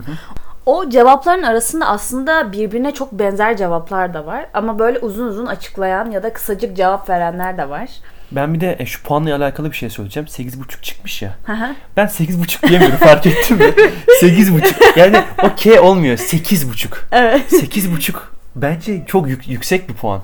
O 0.66 0.88
cevapların 0.88 1.42
arasında 1.42 1.87
aslında 1.87 2.52
birbirine 2.52 2.94
çok 2.94 3.12
benzer 3.12 3.56
cevaplar 3.56 4.14
da 4.14 4.26
var. 4.26 4.46
Ama 4.54 4.78
böyle 4.78 4.98
uzun 4.98 5.26
uzun 5.26 5.46
açıklayan 5.46 6.10
ya 6.10 6.22
da 6.22 6.32
kısacık 6.32 6.76
cevap 6.76 7.10
verenler 7.10 7.58
de 7.58 7.70
var. 7.70 7.88
Ben 8.32 8.55
bir 8.55 8.61
de 8.61 8.77
e, 8.79 8.87
şu 8.87 9.03
puanla 9.03 9.37
alakalı 9.37 9.71
bir 9.71 9.77
şey 9.77 9.91
söyleyeceğim. 9.91 10.27
8.5 10.27 10.82
çıkmış 10.82 11.23
ya. 11.23 11.35
Hı. 11.47 11.53
Ben 11.97 12.06
8.5 12.06 12.69
diyemiyorum 12.69 12.99
fark 12.99 13.27
ettin 13.27 13.56
mi? 13.56 13.65
8.5. 14.23 14.99
Yani 14.99 15.17
o 15.43 15.50
K 15.56 15.81
olmuyor. 15.81 16.17
8.5. 16.19 16.87
evet. 17.12 17.53
8.5 17.53 18.15
bence 18.56 19.03
çok 19.06 19.29
yük- 19.29 19.49
yüksek 19.49 19.88
bir 19.88 19.94
puan. 19.94 20.23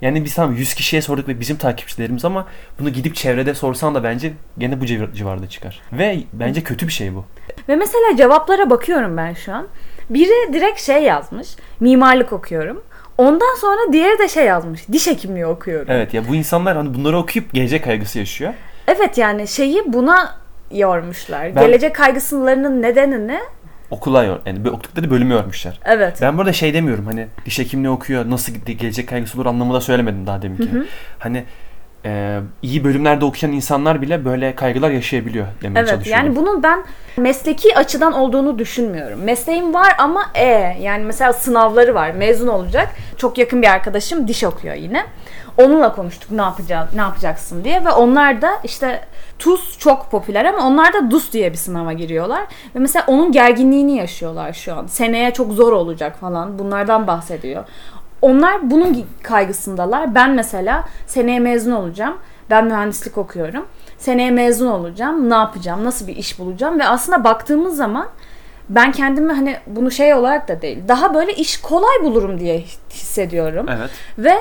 Yani 0.00 0.24
biz 0.24 0.34
tamam 0.34 0.54
100 0.56 0.74
kişiye 0.74 1.02
sorduk 1.02 1.28
ve 1.28 1.40
bizim 1.40 1.56
takipçilerimiz 1.56 2.24
ama 2.24 2.46
bunu 2.80 2.90
gidip 2.90 3.14
çevrede 3.16 3.54
sorsan 3.54 3.94
da 3.94 4.04
bence 4.04 4.32
gene 4.58 4.80
bu 4.80 4.84
civ- 4.84 5.14
civarda 5.14 5.48
çıkar. 5.48 5.80
Ve 5.92 6.18
bence 6.32 6.62
kötü 6.64 6.86
bir 6.88 6.92
şey 6.92 7.14
bu. 7.14 7.24
Ve 7.68 7.76
mesela 7.76 8.16
cevaplara 8.16 8.70
bakıyorum 8.70 9.16
ben 9.16 9.34
şu 9.34 9.54
an. 9.54 9.66
Biri 10.10 10.52
direkt 10.52 10.80
şey 10.80 11.02
yazmış. 11.02 11.48
Mimarlık 11.80 12.32
okuyorum. 12.32 12.82
Ondan 13.18 13.54
sonra 13.60 13.92
diğeri 13.92 14.18
de 14.18 14.28
şey 14.28 14.44
yazmış. 14.44 14.88
Diş 14.92 15.06
hekimliği 15.06 15.46
okuyorum. 15.46 15.86
Evet 15.90 16.14
ya 16.14 16.28
bu 16.28 16.34
insanlar 16.34 16.76
hani 16.76 16.94
bunları 16.94 17.18
okuyup 17.18 17.52
gelecek 17.52 17.84
kaygısı 17.84 18.18
yaşıyor. 18.18 18.54
Evet 18.86 19.18
yani 19.18 19.48
şeyi 19.48 19.92
buna 19.92 20.34
yormuşlar. 20.70 21.56
Ben- 21.56 21.66
Gelecek 21.66 21.94
kaygısılarının 21.94 22.82
nedenini 22.82 23.40
Okula 23.90 24.24
yor 24.24 24.38
yani 24.46 24.64
böyle 24.64 24.70
okudukları 24.76 25.10
bölümü 25.10 25.32
yormuşlar. 25.34 25.80
evet. 25.84 26.18
Ben 26.22 26.38
burada 26.38 26.52
şey 26.52 26.74
demiyorum 26.74 27.06
hani 27.06 27.26
diş 27.46 27.58
hekimliği 27.58 27.90
okuyor 27.90 28.30
nasıl 28.30 28.52
ge- 28.52 28.72
gelecek 28.72 29.08
kaygısı 29.08 29.38
olur 29.38 29.46
anlamında 29.46 29.80
söylemedim 29.80 30.26
daha 30.26 30.42
deminki. 30.42 30.68
Hani 31.18 31.44
e, 32.04 32.40
iyi 32.62 32.84
bölümlerde 32.84 33.24
okuyan 33.24 33.52
insanlar 33.54 34.02
bile 34.02 34.24
böyle 34.24 34.54
kaygılar 34.54 34.90
yaşayabiliyor 34.90 35.46
demeye 35.62 35.80
Evet 35.80 35.90
çalışıyorum. 35.90 36.24
yani 36.26 36.36
bunun 36.36 36.62
ben 36.62 36.84
mesleki 37.16 37.76
açıdan 37.78 38.12
olduğunu 38.12 38.58
düşünmüyorum. 38.58 39.20
Mesleğim 39.20 39.74
var 39.74 39.92
ama 39.98 40.22
e 40.34 40.76
yani 40.80 41.04
mesela 41.04 41.32
sınavları 41.32 41.94
var. 41.94 42.10
Mezun 42.10 42.48
olacak. 42.48 42.88
Çok 43.16 43.38
yakın 43.38 43.62
bir 43.62 43.66
arkadaşım 43.66 44.28
diş 44.28 44.44
okuyor 44.44 44.74
yine. 44.74 45.04
Onunla 45.56 45.94
konuştuk 45.94 46.30
ne 46.30 46.42
yapacağız, 46.42 46.88
ne 46.94 47.00
yapacaksın 47.00 47.64
diye 47.64 47.84
ve 47.84 47.90
onlar 47.90 48.42
da 48.42 48.50
işte 48.64 49.04
TUS 49.38 49.78
çok 49.78 50.10
popüler 50.10 50.44
ama 50.44 50.66
onlar 50.66 50.92
da 50.92 51.10
DUS 51.10 51.32
diye 51.32 51.52
bir 51.52 51.56
sınava 51.56 51.92
giriyorlar. 51.92 52.42
Ve 52.74 52.78
mesela 52.78 53.04
onun 53.06 53.32
gerginliğini 53.32 53.96
yaşıyorlar 53.96 54.52
şu 54.52 54.74
an. 54.74 54.86
Seneye 54.86 55.30
çok 55.32 55.52
zor 55.52 55.72
olacak 55.72 56.18
falan. 56.20 56.58
Bunlardan 56.58 57.06
bahsediyor. 57.06 57.64
Onlar 58.22 58.70
bunun 58.70 59.06
kaygısındalar. 59.22 60.14
Ben 60.14 60.30
mesela 60.30 60.84
seneye 61.06 61.40
mezun 61.40 61.72
olacağım. 61.72 62.16
Ben 62.50 62.64
mühendislik 62.64 63.18
okuyorum. 63.18 63.66
Seneye 63.98 64.30
mezun 64.30 64.66
olacağım. 64.66 65.30
Ne 65.30 65.34
yapacağım? 65.34 65.84
Nasıl 65.84 66.06
bir 66.06 66.16
iş 66.16 66.38
bulacağım? 66.38 66.78
Ve 66.78 66.86
aslında 66.86 67.24
baktığımız 67.24 67.76
zaman 67.76 68.06
ben 68.68 68.92
kendimi 68.92 69.32
hani 69.32 69.56
bunu 69.66 69.90
şey 69.90 70.14
olarak 70.14 70.48
da 70.48 70.62
değil. 70.62 70.78
Daha 70.88 71.14
böyle 71.14 71.34
iş 71.34 71.60
kolay 71.60 72.02
bulurum 72.02 72.40
diye 72.40 72.64
hissediyorum. 72.90 73.66
Evet. 73.68 73.90
Ve 74.18 74.34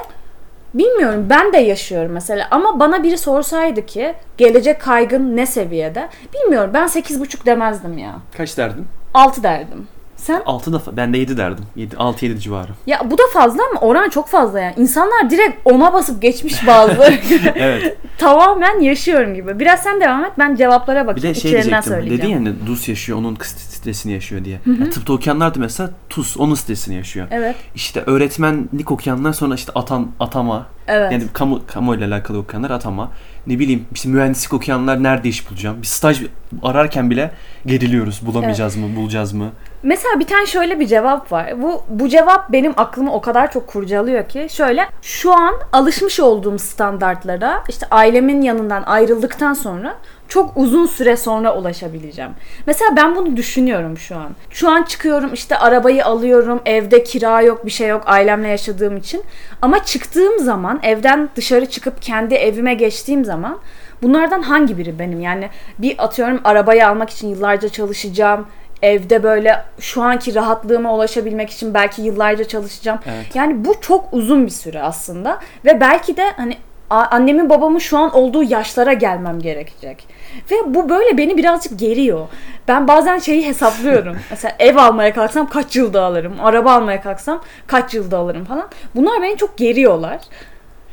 bilmiyorum 0.73 1.27
ben 1.29 1.53
de 1.53 1.57
yaşıyorum 1.57 2.11
mesela 2.11 2.47
ama 2.51 2.79
bana 2.79 3.03
biri 3.03 3.17
sorsaydı 3.17 3.85
ki 3.85 4.15
gelecek 4.37 4.81
kaygın 4.81 5.37
ne 5.37 5.45
seviyede? 5.45 6.09
Bilmiyorum 6.33 6.71
ben 6.73 6.85
8,5 6.87 7.45
demezdim 7.45 7.97
ya. 7.97 8.15
Kaç 8.37 8.57
derdin? 8.57 8.87
6 9.13 9.43
derdim. 9.43 9.87
Sen 10.17 10.41
6 10.45 10.73
da 10.73 10.81
ben 10.97 11.13
de 11.13 11.17
7 11.17 11.37
derdim. 11.37 11.65
7 11.75 11.97
6 11.97 12.25
7 12.25 12.39
civarı. 12.39 12.71
ya 12.87 13.01
bu 13.11 13.17
da 13.17 13.23
fazla 13.33 13.61
ama 13.71 13.79
oran 13.81 14.09
çok 14.09 14.27
fazla 14.27 14.59
yani. 14.59 14.73
İnsanlar 14.77 15.29
direkt 15.29 15.57
ona 15.65 15.93
basıp 15.93 16.21
geçmiş 16.21 16.67
bazıları. 16.67 17.15
evet. 17.55 17.97
Tamamen 18.17 18.79
yaşıyorum 18.79 19.35
gibi. 19.35 19.59
Biraz 19.59 19.79
sen 19.83 20.01
devam 20.01 20.25
et. 20.25 20.31
Ben 20.39 20.55
cevaplara 20.55 21.03
Bir 21.03 21.07
bakayım. 21.07 21.35
de 21.35 21.39
şey 21.39 21.51
İçlerinden 21.51 21.83
diyecektim. 21.83 22.17
Dedin 22.17 22.27
ya 22.27 22.37
hani 22.37 22.53
DUS 22.67 22.89
yaşıyor, 22.89 23.17
onun 23.17 23.37
stresini 23.41 24.13
yaşıyor 24.13 24.45
diye. 24.45 24.59
Ya 24.79 24.89
tıpta 24.89 25.13
okuyanlar 25.13 25.55
da 25.55 25.59
mesela 25.59 25.89
TUS, 26.09 26.37
onun 26.37 26.55
stresini 26.55 26.95
yaşıyor. 26.95 27.27
Evet. 27.31 27.55
İşte 27.75 28.03
öğretmenlik 28.05 28.91
okuyanlar 28.91 29.33
sonra 29.33 29.55
işte 29.55 29.71
atan, 29.75 30.11
atama. 30.19 30.65
Evet. 30.87 31.11
Yani 31.11 31.23
kamu, 31.33 31.61
kamu 31.67 31.95
ile 31.95 32.05
alakalı 32.05 32.37
okuyanlar 32.37 32.69
atama. 32.69 33.11
Ne 33.47 33.59
bileyim 33.59 33.85
işte 33.93 34.09
mühendislik 34.09 34.53
okuyanlar 34.53 35.03
nerede 35.03 35.29
iş 35.29 35.49
bulacağım? 35.49 35.81
Bir 35.81 35.87
staj 35.87 36.21
ararken 36.63 37.09
bile 37.09 37.31
geriliyoruz. 37.65 38.21
Bulamayacağız 38.25 38.75
mı, 38.75 38.95
bulacağız 38.95 39.33
mı? 39.33 39.51
Mesela 39.83 40.19
bir 40.19 40.27
tane 40.27 40.45
şöyle 40.45 40.79
bir 40.79 40.87
cevap 40.87 41.31
var. 41.31 41.61
Bu 41.61 41.83
bu 41.89 42.09
cevap 42.09 42.51
benim 42.51 42.73
aklımı 42.77 43.13
o 43.13 43.21
kadar 43.21 43.51
çok 43.51 43.67
kurcalıyor 43.67 44.29
ki 44.29 44.47
şöyle 44.49 44.85
şu 45.01 45.33
an 45.33 45.53
alışmış 45.73 46.19
olduğum 46.19 46.59
standartlara 46.59 47.63
işte 47.69 47.87
ailemin 47.91 48.41
yanından 48.41 48.83
ayrıldıktan 48.83 49.53
sonra 49.53 49.95
çok 50.27 50.51
uzun 50.55 50.85
süre 50.85 51.17
sonra 51.17 51.57
ulaşabileceğim. 51.57 52.31
Mesela 52.65 52.95
ben 52.95 53.15
bunu 53.15 53.37
düşünüyorum 53.37 53.97
şu 53.97 54.15
an. 54.15 54.29
Şu 54.49 54.69
an 54.69 54.83
çıkıyorum 54.83 55.33
işte 55.33 55.57
arabayı 55.57 56.05
alıyorum, 56.05 56.61
evde 56.65 57.03
kira 57.03 57.41
yok, 57.41 57.65
bir 57.65 57.71
şey 57.71 57.87
yok 57.87 58.03
ailemle 58.05 58.47
yaşadığım 58.47 58.97
için. 58.97 59.23
Ama 59.61 59.85
çıktığım 59.85 60.39
zaman 60.39 60.79
evden 60.83 61.29
dışarı 61.35 61.65
çıkıp 61.65 62.01
kendi 62.01 62.35
evime 62.35 62.73
geçtiğim 62.73 63.25
zaman 63.25 63.59
bunlardan 64.01 64.41
hangi 64.41 64.77
biri 64.77 64.99
benim? 64.99 65.21
Yani 65.21 65.49
bir 65.79 65.95
atıyorum 66.03 66.41
arabayı 66.43 66.87
almak 66.87 67.09
için 67.09 67.27
yıllarca 67.27 67.69
çalışacağım. 67.69 68.47
Evde 68.81 69.23
böyle 69.23 69.63
şu 69.79 70.03
anki 70.03 70.35
rahatlığıma 70.35 70.95
ulaşabilmek 70.95 71.49
için 71.49 71.73
belki 71.73 72.01
yıllarca 72.01 72.43
çalışacağım. 72.43 72.99
Evet. 73.05 73.35
Yani 73.35 73.65
bu 73.65 73.81
çok 73.81 74.05
uzun 74.11 74.45
bir 74.45 74.51
süre 74.51 74.81
aslında 74.81 75.39
ve 75.65 75.81
belki 75.81 76.17
de 76.17 76.31
hani 76.37 76.57
annemin 76.89 77.49
babamın 77.49 77.79
şu 77.79 77.97
an 77.97 78.15
olduğu 78.15 78.43
yaşlara 78.43 78.93
gelmem 78.93 79.39
gerekecek. 79.39 80.07
Ve 80.51 80.55
bu 80.65 80.89
böyle 80.89 81.17
beni 81.17 81.37
birazcık 81.37 81.79
geriyor. 81.79 82.27
Ben 82.67 82.87
bazen 82.87 83.19
şeyi 83.19 83.45
hesaplıyorum. 83.45 84.17
Mesela 84.29 84.55
ev 84.59 84.75
almaya 84.75 85.13
kalksam 85.13 85.49
kaç 85.49 85.75
yılda 85.75 86.03
alırım? 86.03 86.33
Araba 86.41 86.71
almaya 86.71 87.01
kalksam 87.01 87.43
kaç 87.67 87.93
yılda 87.93 88.17
alırım 88.17 88.45
falan. 88.45 88.67
Bunlar 88.95 89.21
beni 89.21 89.37
çok 89.37 89.57
geriyorlar. 89.57 90.19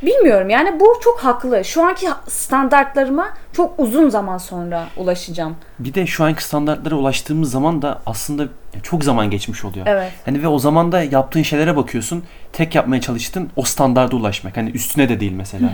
Bilmiyorum 0.02 0.50
yani 0.50 0.80
bu 0.80 0.86
çok 1.04 1.18
haklı. 1.20 1.64
Şu 1.64 1.82
anki 1.82 2.08
standartlarıma 2.28 3.28
çok 3.52 3.80
uzun 3.80 4.08
zaman 4.08 4.38
sonra 4.38 4.86
ulaşacağım. 4.96 5.56
Bir 5.78 5.94
de 5.94 6.06
şu 6.06 6.24
anki 6.24 6.44
standartlara 6.44 6.94
ulaştığımız 6.94 7.50
zaman 7.50 7.82
da 7.82 8.00
aslında 8.06 8.48
çok 8.82 9.04
zaman 9.04 9.30
geçmiş 9.30 9.64
oluyor. 9.64 9.86
Evet. 9.86 10.12
Hani 10.24 10.42
ve 10.42 10.48
o 10.48 10.58
zaman 10.58 10.92
da 10.92 11.02
yaptığın 11.02 11.42
şeylere 11.42 11.76
bakıyorsun. 11.76 12.24
Tek 12.52 12.74
yapmaya 12.74 13.00
çalıştın 13.00 13.50
o 13.56 13.62
standarda 13.62 14.16
ulaşmak. 14.16 14.56
Hani 14.56 14.70
üstüne 14.70 15.08
de 15.08 15.20
değil 15.20 15.32
mesela. 15.32 15.72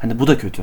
Hani 0.00 0.18
bu 0.18 0.26
da 0.26 0.38
kötü. 0.38 0.62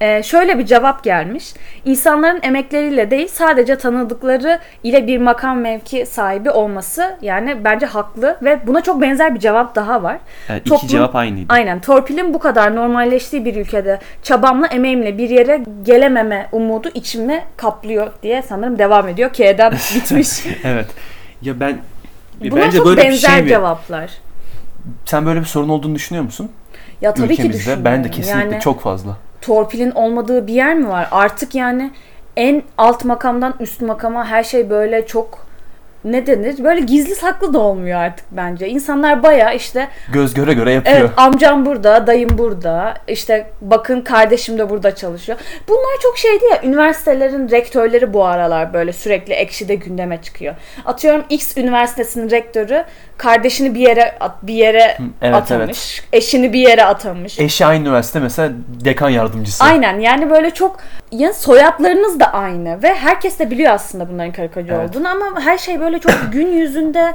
Ee, 0.00 0.22
şöyle 0.22 0.58
bir 0.58 0.66
cevap 0.66 1.04
gelmiş. 1.04 1.54
İnsanların 1.84 2.40
emekleriyle 2.42 3.10
değil 3.10 3.28
sadece 3.28 3.78
tanıdıkları 3.78 4.58
ile 4.82 5.06
bir 5.06 5.18
makam 5.18 5.58
mevki 5.60 6.06
sahibi 6.06 6.50
olması 6.50 7.16
yani 7.22 7.64
bence 7.64 7.86
haklı 7.86 8.36
ve 8.42 8.60
buna 8.66 8.80
çok 8.80 9.00
benzer 9.02 9.34
bir 9.34 9.40
cevap 9.40 9.74
daha 9.74 10.02
var. 10.02 10.18
Evet, 10.48 10.60
iki 10.60 10.70
Toplum- 10.70 10.88
cevap 10.88 11.16
aynıydı. 11.16 11.52
Aynen. 11.52 11.80
Torpilin 11.80 12.34
bu 12.34 12.38
kadar 12.38 12.76
normalleştiği 12.76 13.44
bir 13.44 13.56
ülkede 13.56 13.98
çabamla 14.22 14.66
emeğimle 14.66 15.18
bir 15.18 15.30
yere 15.30 15.64
gelememe 15.82 16.48
umudu 16.52 16.88
içimi 16.94 17.44
kaplıyor 17.56 18.12
diye 18.22 18.42
sanırım 18.42 18.78
devam 18.78 19.08
ediyor. 19.08 19.30
K'den 19.32 19.72
bitmiş. 19.94 20.28
evet. 20.64 20.86
Ya 21.42 21.60
ben 21.60 21.78
Bunlar 22.40 22.60
bence 22.60 22.76
çok 22.78 22.86
böyle 22.86 23.00
bir 23.00 23.06
benzer 23.06 23.28
şey 23.28 23.42
mi? 23.42 23.48
cevaplar. 23.48 24.10
Sen 25.04 25.26
böyle 25.26 25.40
bir 25.40 25.44
sorun 25.46 25.68
olduğunu 25.68 25.94
düşünüyor 25.94 26.24
musun? 26.24 26.50
Ya 27.00 27.14
tabii 27.14 27.26
ki 27.26 27.32
Ülkemizde. 27.32 27.58
düşünüyorum. 27.58 27.84
Ben 27.84 28.04
de 28.04 28.10
kesinlikle 28.10 28.40
Yani- 28.52 28.60
çok 28.60 28.80
fazla. 28.80 29.16
torpilin 29.40 29.90
olmadığı 29.90 30.46
bir 30.46 30.54
yer 30.54 30.74
mi 30.74 30.88
var? 30.88 31.08
Artık 31.10 31.54
yani 31.54 31.90
en 32.36 32.62
alt 32.78 33.04
makamdan 33.04 33.54
üst 33.60 33.80
makama 33.82 34.26
her 34.26 34.44
şey 34.44 34.70
böyle 34.70 35.06
çok 35.06 35.45
ne 36.06 36.26
denir? 36.26 36.64
Böyle 36.64 36.80
gizli 36.80 37.14
saklı 37.14 37.54
da 37.54 37.58
olmuyor 37.58 38.00
artık 38.00 38.26
bence. 38.30 38.68
İnsanlar 38.68 39.22
baya 39.22 39.52
işte 39.52 39.88
Göz 40.12 40.34
göre 40.34 40.54
göre 40.54 40.72
yapıyor. 40.72 40.96
evet 40.96 41.10
amcam 41.16 41.66
burada, 41.66 42.06
dayım 42.06 42.38
burada, 42.38 42.94
işte 43.08 43.46
bakın 43.60 44.00
kardeşim 44.00 44.58
de 44.58 44.70
burada 44.70 44.94
çalışıyor. 44.94 45.38
Bunlar 45.68 46.00
çok 46.02 46.18
şeydi 46.18 46.44
ya 46.50 46.60
üniversitelerin 46.62 47.50
rektörleri 47.50 48.12
bu 48.12 48.24
aralar 48.24 48.72
böyle 48.72 48.92
sürekli 48.92 49.34
ekşide 49.34 49.74
gündeme 49.74 50.22
çıkıyor. 50.22 50.54
Atıyorum 50.84 51.24
X 51.30 51.56
üniversitesinin 51.56 52.30
rektörü 52.30 52.84
kardeşini 53.16 53.74
bir 53.74 53.80
yere 53.80 54.18
bir 54.42 54.54
yere 54.54 54.98
evet, 55.22 55.34
atamış, 55.34 56.02
eşini 56.12 56.52
bir 56.52 56.60
yere 56.60 56.84
atamış. 56.84 57.38
Eşi 57.38 57.66
aynı 57.66 57.82
üniversite 57.82 58.20
mesela 58.20 58.52
dekan 58.84 59.10
yardımcısı. 59.10 59.64
Aynen 59.64 60.00
yani 60.00 60.30
böyle 60.30 60.50
çok 60.50 60.76
ya 61.12 61.32
soyadlarınız 61.32 62.20
da 62.20 62.32
aynı 62.32 62.82
ve 62.82 62.94
herkes 62.94 63.38
de 63.38 63.50
biliyor 63.50 63.72
aslında 63.72 64.08
bunların 64.08 64.32
karikatür 64.32 64.68
Evet. 64.68 64.90
olduğunu 64.90 65.08
ama 65.08 65.40
her 65.40 65.58
şey 65.58 65.80
böyle 65.80 65.95
çok 66.00 66.12
gün 66.32 66.46
yüzünde 66.46 67.14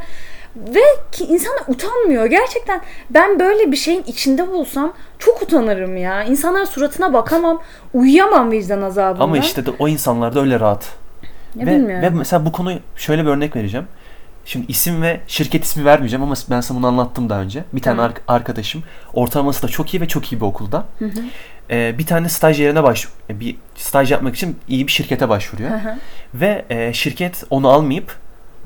ve 0.56 0.82
ki 1.12 1.26
insan 1.26 1.54
utanmıyor. 1.68 2.26
Gerçekten 2.26 2.82
ben 3.10 3.40
böyle 3.40 3.72
bir 3.72 3.78
şeyin 3.78 4.04
içinde 4.04 4.48
bulsam 4.48 4.94
çok 5.20 5.42
utanırım 5.42 5.98
ya. 5.98 6.24
İnsanların 6.24 6.66
suratına 6.66 7.14
bakamam, 7.14 7.62
uyuyamam 7.94 8.52
vicdan 8.52 8.82
azabından. 8.82 9.24
Ama 9.24 9.38
işte 9.38 9.66
de 9.66 9.72
o 9.80 9.88
insanlar 9.88 10.36
da 10.36 10.42
öyle 10.42 10.60
rahat. 10.60 10.90
Ya 11.56 11.66
ve, 11.66 11.76
bilmiyorum. 11.76 12.04
ve 12.04 12.10
mesela 12.10 12.46
bu 12.46 12.52
konuyu 12.52 12.80
şöyle 12.96 13.26
bir 13.26 13.30
örnek 13.30 13.56
vereceğim. 13.56 13.88
Şimdi 14.46 14.66
isim 14.72 15.02
ve 15.02 15.20
şirket 15.28 15.64
ismi 15.64 15.86
vermeyeceğim 15.86 16.24
ama 16.24 16.36
ben 16.50 16.62
sana 16.62 16.78
bunu 16.78 16.88
anlattım 16.88 17.30
daha 17.30 17.42
önce. 17.42 17.64
Bir 17.74 17.82
tane 17.82 18.02
ar- 18.02 18.14
arkadaşım 18.28 18.84
ortalaması 19.14 19.64
da 19.64 19.68
çok 19.68 19.94
iyi 19.94 20.02
ve 20.02 20.08
çok 20.08 20.32
iyi 20.32 20.36
bir 20.36 20.46
okulda. 20.46 20.86
Ee, 21.70 21.96
bir 21.98 22.06
tane 22.06 22.30
staj 22.30 22.62
yerine 22.62 22.84
baş 22.84 23.08
bir 23.30 23.56
staj 23.76 24.12
yapmak 24.12 24.36
için 24.36 24.58
iyi 24.68 24.88
bir 24.88 24.92
şirkete 24.92 25.30
başvuruyor. 25.30 25.70
Hı 25.70 25.76
hı. 25.76 25.96
ve 26.34 26.66
e, 26.70 26.94
şirket 26.94 27.44
onu 27.50 27.70
almayıp 27.70 28.16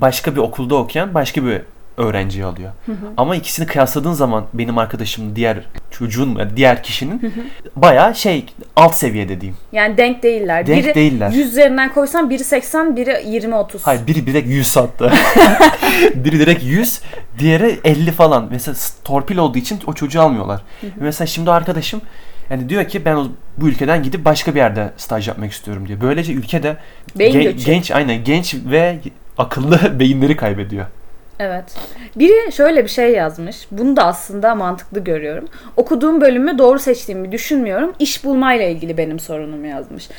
başka 0.01 0.31
bir 0.35 0.39
okulda 0.39 0.75
okuyan 0.75 1.13
başka 1.13 1.45
bir 1.45 1.61
öğrenciyi 1.97 2.45
alıyor. 2.45 2.71
Ama 3.17 3.35
ikisini 3.35 3.67
kıyasladığın 3.67 4.13
zaman 4.13 4.45
benim 4.53 4.77
arkadaşım 4.77 5.35
diğer 5.35 5.57
çocuğun 5.91 6.39
diğer 6.55 6.83
kişinin 6.83 7.33
bayağı 7.75 8.15
şey 8.15 8.45
alt 8.75 8.95
seviyede 8.95 9.41
diyeyim. 9.41 9.57
yani 9.71 9.97
denk 9.97 10.23
değiller. 10.23 10.67
Denk 10.67 10.83
biri 10.83 10.95
değiller. 10.95 11.31
100 11.31 11.47
üzerinden 11.47 11.93
koysan 11.93 12.29
biri 12.29 12.43
80, 12.43 12.95
biri 12.95 13.23
20 13.27 13.55
30. 13.55 13.87
Hayır 13.87 14.07
biri 14.07 14.27
direkt 14.27 14.47
100 14.47 14.67
sattı. 14.67 15.13
biri 16.15 16.39
direkt 16.39 16.63
100, 16.63 17.01
diğeri 17.39 17.79
50 17.83 18.11
falan. 18.11 18.47
Mesela 18.51 18.75
torpil 19.03 19.37
olduğu 19.37 19.57
için 19.57 19.79
o 19.87 19.93
çocuğu 19.93 20.21
almıyorlar. 20.21 20.61
Mesela 20.95 21.27
şimdi 21.27 21.51
arkadaşım 21.51 22.01
yani 22.49 22.69
diyor 22.69 22.87
ki 22.87 23.05
ben 23.05 23.17
bu 23.57 23.67
ülkeden 23.67 24.03
gidip 24.03 24.25
başka 24.25 24.55
bir 24.55 24.59
yerde 24.59 24.91
staj 24.97 25.27
yapmak 25.27 25.51
istiyorum 25.51 25.87
diyor. 25.87 26.01
Böylece 26.01 26.33
ülkede 26.33 26.77
Beyin 27.15 27.41
göçü. 27.41 27.65
genç 27.65 27.91
aynen 27.91 28.23
genç 28.23 28.55
ve 28.65 28.99
akıllı 29.37 29.79
beyinleri 29.99 30.35
kaybediyor. 30.35 30.85
Evet. 31.39 31.65
Biri 32.15 32.51
şöyle 32.51 32.83
bir 32.83 32.89
şey 32.89 33.11
yazmış. 33.11 33.67
Bunu 33.71 33.97
da 33.97 34.05
aslında 34.05 34.55
mantıklı 34.55 34.99
görüyorum. 34.99 35.47
Okuduğum 35.77 36.21
bölümü 36.21 36.57
doğru 36.57 36.79
seçtiğimi 36.79 37.31
düşünmüyorum. 37.31 37.93
İş 37.99 38.23
bulmayla 38.25 38.65
ilgili 38.65 38.97
benim 38.97 39.19
sorunum 39.19 39.65
yazmış. 39.65 40.09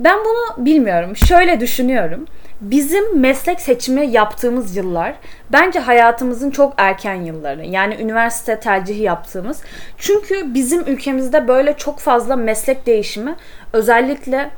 Ben 0.00 0.18
bunu 0.18 0.66
bilmiyorum. 0.66 1.16
Şöyle 1.16 1.60
düşünüyorum. 1.60 2.26
Bizim 2.60 3.20
meslek 3.20 3.60
seçimi 3.60 4.06
yaptığımız 4.06 4.76
yıllar 4.76 5.14
bence 5.52 5.78
hayatımızın 5.78 6.50
çok 6.50 6.74
erken 6.76 7.14
yılları. 7.14 7.64
Yani 7.64 7.94
üniversite 8.00 8.60
tercihi 8.60 9.02
yaptığımız. 9.02 9.62
Çünkü 9.98 10.54
bizim 10.54 10.80
ülkemizde 10.86 11.48
böyle 11.48 11.76
çok 11.76 11.98
fazla 11.98 12.36
meslek 12.36 12.86
değişimi 12.86 13.36
özellikle 13.72 14.50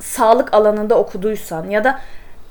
sağlık 0.00 0.54
alanında 0.54 0.98
okuduysan 0.98 1.70
ya 1.70 1.84
da 1.84 2.00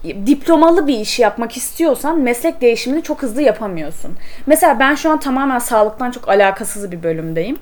diplomalı 0.03 0.87
bir 0.87 0.97
işi 0.97 1.21
yapmak 1.21 1.57
istiyorsan 1.57 2.19
meslek 2.19 2.61
değişimini 2.61 3.03
çok 3.03 3.21
hızlı 3.21 3.41
yapamıyorsun. 3.41 4.15
Mesela 4.45 4.79
ben 4.79 4.95
şu 4.95 5.09
an 5.09 5.19
tamamen 5.19 5.59
sağlıktan 5.59 6.11
çok 6.11 6.29
alakasız 6.29 6.91
bir 6.91 7.03
bölümdeyim. 7.03 7.59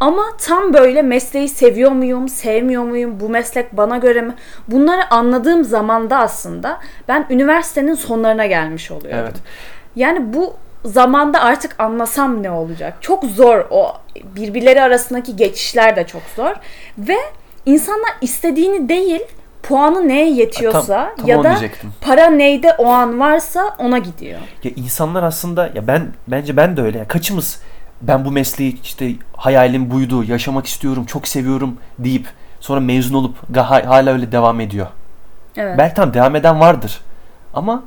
Ama 0.00 0.22
tam 0.38 0.74
böyle 0.74 1.02
mesleği 1.02 1.48
seviyor 1.48 1.92
muyum, 1.92 2.28
sevmiyor 2.28 2.82
muyum, 2.82 3.20
bu 3.20 3.28
meslek 3.28 3.76
bana 3.76 3.96
göre 3.96 4.20
mi? 4.20 4.34
Bunları 4.68 5.10
anladığım 5.10 5.64
zamanda 5.64 6.18
aslında 6.18 6.80
ben 7.08 7.26
üniversitenin 7.30 7.94
sonlarına 7.94 8.46
gelmiş 8.46 8.90
oluyorum. 8.90 9.20
Evet. 9.22 9.34
Yani 9.96 10.34
bu 10.34 10.54
zamanda 10.84 11.40
artık 11.40 11.80
anlasam 11.80 12.42
ne 12.42 12.50
olacak? 12.50 12.94
Çok 13.00 13.24
zor 13.24 13.64
o 13.70 13.92
birbirleri 14.24 14.82
arasındaki 14.82 15.36
geçişler 15.36 15.96
de 15.96 16.06
çok 16.06 16.22
zor 16.36 16.54
ve 16.98 17.16
insanlar 17.66 18.10
istediğini 18.20 18.88
değil 18.88 19.20
puanı 19.62 20.08
neye 20.08 20.30
yetiyorsa 20.30 21.04
Tam- 21.06 21.16
tam 21.16 21.26
ya 21.26 21.38
da 21.44 21.48
diyecektim. 21.50 21.92
para 22.00 22.26
neyde 22.30 22.72
o 22.78 22.88
an 22.88 23.20
varsa 23.20 23.74
ona 23.78 23.98
gidiyor. 23.98 24.38
Ya 24.64 24.70
insanlar 24.76 25.22
aslında 25.22 25.70
ya 25.74 25.86
ben 25.86 26.06
bence 26.28 26.56
ben 26.56 26.76
de 26.76 26.82
öyle. 26.82 26.98
Ya 26.98 27.08
kaçımız 27.08 27.60
ben 28.02 28.24
bu 28.24 28.30
mesleği 28.30 28.82
işte 28.82 29.12
hayalim 29.36 29.90
buydu, 29.90 30.24
yaşamak 30.24 30.66
istiyorum, 30.66 31.04
çok 31.04 31.28
seviyorum 31.28 31.76
deyip 31.98 32.26
sonra 32.60 32.80
mezun 32.80 33.14
olup 33.14 33.56
hala 33.56 34.12
öyle 34.12 34.32
devam 34.32 34.60
ediyor. 34.60 34.86
Evet. 35.56 35.78
Belki 35.78 35.94
tam 35.94 36.14
devam 36.14 36.36
eden 36.36 36.60
vardır. 36.60 37.00
Ama 37.54 37.82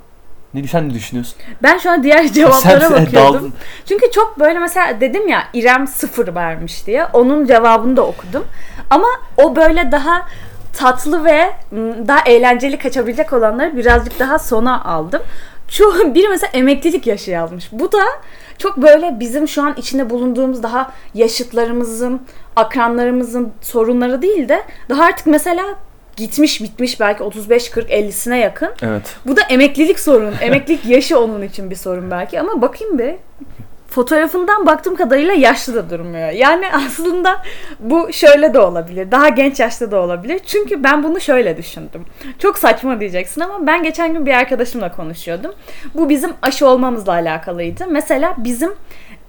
Ne 0.54 0.68
sen 0.68 0.90
ne 0.90 0.94
düşünüyorsun? 0.94 1.36
Ben 1.64 1.78
şu 1.78 1.92
an 1.92 2.04
diğer 2.04 2.28
cevaplara 2.34 2.80
Sen- 2.80 2.92
bakıyordum. 2.92 3.34
daldın. 3.36 3.54
Çünkü 3.86 4.12
çok 4.12 4.40
böyle 4.40 4.60
mesela 4.60 5.02
dedim 5.02 5.28
ya 5.28 5.44
İrem 5.54 5.88
sıfır 5.88 6.36
vermiş 6.36 6.88
diye. 6.88 7.06
Onun 7.06 7.46
cevabını 7.46 7.98
da 7.98 8.02
okudum. 8.02 8.46
Ama 8.90 9.08
o 9.38 9.56
böyle 9.56 9.92
daha 9.92 10.26
tatlı 10.74 11.26
ve 11.26 11.52
m, 11.72 12.08
daha 12.08 12.20
eğlenceli 12.26 12.78
kaçabilecek 12.78 13.34
olanları 13.34 13.78
birazcık 13.78 14.20
daha 14.20 14.40
sona 14.40 14.84
aldım. 14.84 15.22
Şu 15.68 16.16
biri 16.16 16.28
mesela 16.30 16.52
emeklilik 16.54 17.08
yaşı 17.08 17.32
yazmış. 17.32 17.70
Bu 17.72 17.92
da 17.92 18.04
çok 18.58 18.78
böyle 18.78 19.20
bizim 19.20 19.48
şu 19.48 19.64
an 19.64 19.74
içinde 19.78 20.10
bulunduğumuz 20.10 20.64
daha 20.64 20.92
yaşıtlarımızın, 21.14 22.22
akranlarımızın 22.56 23.54
sorunları 23.62 24.22
değil 24.22 24.50
de 24.50 24.64
daha 24.90 25.04
artık 25.04 25.28
mesela 25.28 25.66
gitmiş 26.18 26.62
bitmiş 26.62 27.00
belki 27.00 27.24
35 27.24 27.70
40 27.70 27.90
50'sine 27.90 28.36
yakın. 28.36 28.70
Evet. 28.82 29.16
Bu 29.26 29.38
da 29.38 29.42
emeklilik 29.50 30.00
sorun. 30.00 30.34
Emeklilik 30.42 30.86
yaşı 30.86 31.20
onun 31.20 31.42
için 31.42 31.70
bir 31.70 31.76
sorun 31.76 32.12
belki 32.12 32.40
ama 32.40 32.62
bakayım 32.62 33.00
bir. 33.00 33.16
Fotoğrafından 33.94 34.66
baktığım 34.66 34.96
kadarıyla 34.96 35.34
yaşlı 35.34 35.76
da 35.76 35.90
durmuyor. 35.90 36.30
Yani 36.30 36.66
aslında 36.74 37.42
bu 37.80 38.14
şöyle 38.14 38.54
de 38.54 38.60
olabilir. 38.60 39.12
Daha 39.12 39.30
genç 39.30 39.60
yaşta 39.60 39.92
da 39.92 40.02
olabilir. 40.02 40.40
Çünkü 40.46 40.84
ben 40.84 41.04
bunu 41.04 41.22
şöyle 41.22 41.58
düşündüm. 41.58 42.06
Çok 42.40 42.58
saçma 42.58 43.00
diyeceksin 43.00 43.42
ama 43.42 43.68
ben 43.68 43.84
geçen 43.84 44.14
gün 44.14 44.26
bir 44.26 44.34
arkadaşımla 44.34 44.92
konuşuyordum. 44.92 45.52
Bu 45.96 46.10
bizim 46.10 46.32
aşı 46.42 46.68
olmamızla 46.68 47.12
alakalıydı. 47.12 47.88
Mesela 47.88 48.36
bizim 48.38 48.72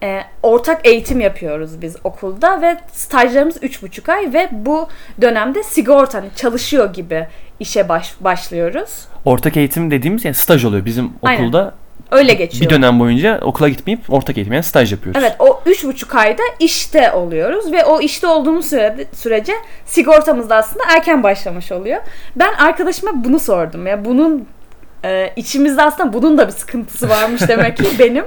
e, 0.02 0.20
ortak 0.42 0.86
eğitim 0.86 1.20
yapıyoruz 1.20 1.82
biz 1.82 1.96
okulda 2.04 2.62
ve 2.62 2.76
stajlarımız 2.92 3.56
3,5 3.56 4.12
ay 4.12 4.32
ve 4.32 4.48
bu 4.52 4.88
dönemde 5.20 5.62
sigorta 5.62 6.18
hani 6.18 6.28
çalışıyor 6.36 6.94
gibi 6.94 7.26
işe 7.60 7.88
baş, 7.88 8.14
başlıyoruz. 8.20 9.08
Ortak 9.24 9.56
eğitim 9.56 9.90
dediğimiz 9.90 10.24
yani 10.24 10.34
staj 10.34 10.64
oluyor. 10.64 10.84
Bizim 10.84 11.12
Aynen. 11.22 11.52
Öyle 12.14 12.34
geçiyor. 12.34 12.70
bir 12.70 12.76
dönem 12.76 13.00
boyunca 13.00 13.40
okula 13.42 13.68
gitmeyip 13.68 14.00
ortak 14.08 14.38
eğitim 14.38 14.52
yani 14.52 14.64
staj 14.64 14.92
yapıyoruz. 14.92 15.20
Evet 15.22 15.36
o 15.38 15.60
üç 15.66 15.84
buçuk 15.84 16.14
ayda 16.14 16.42
işte 16.60 17.12
oluyoruz 17.12 17.72
ve 17.72 17.84
o 17.84 18.00
işte 18.00 18.26
olduğumuz 18.26 18.66
sürede, 18.66 19.06
sürece 19.14 19.52
sigortamız 19.86 20.50
da 20.50 20.56
aslında 20.56 20.84
erken 20.96 21.22
başlamış 21.22 21.72
oluyor. 21.72 22.00
Ben 22.36 22.54
arkadaşıma 22.54 23.24
bunu 23.24 23.38
sordum 23.38 23.86
ya 23.86 24.04
bunun 24.04 24.46
e, 25.04 25.32
içimizde 25.36 25.82
aslında 25.82 26.12
bunun 26.12 26.38
da 26.38 26.46
bir 26.46 26.52
sıkıntısı 26.52 27.08
varmış 27.08 27.42
demek 27.48 27.76
ki 27.76 27.84
benim. 27.98 28.24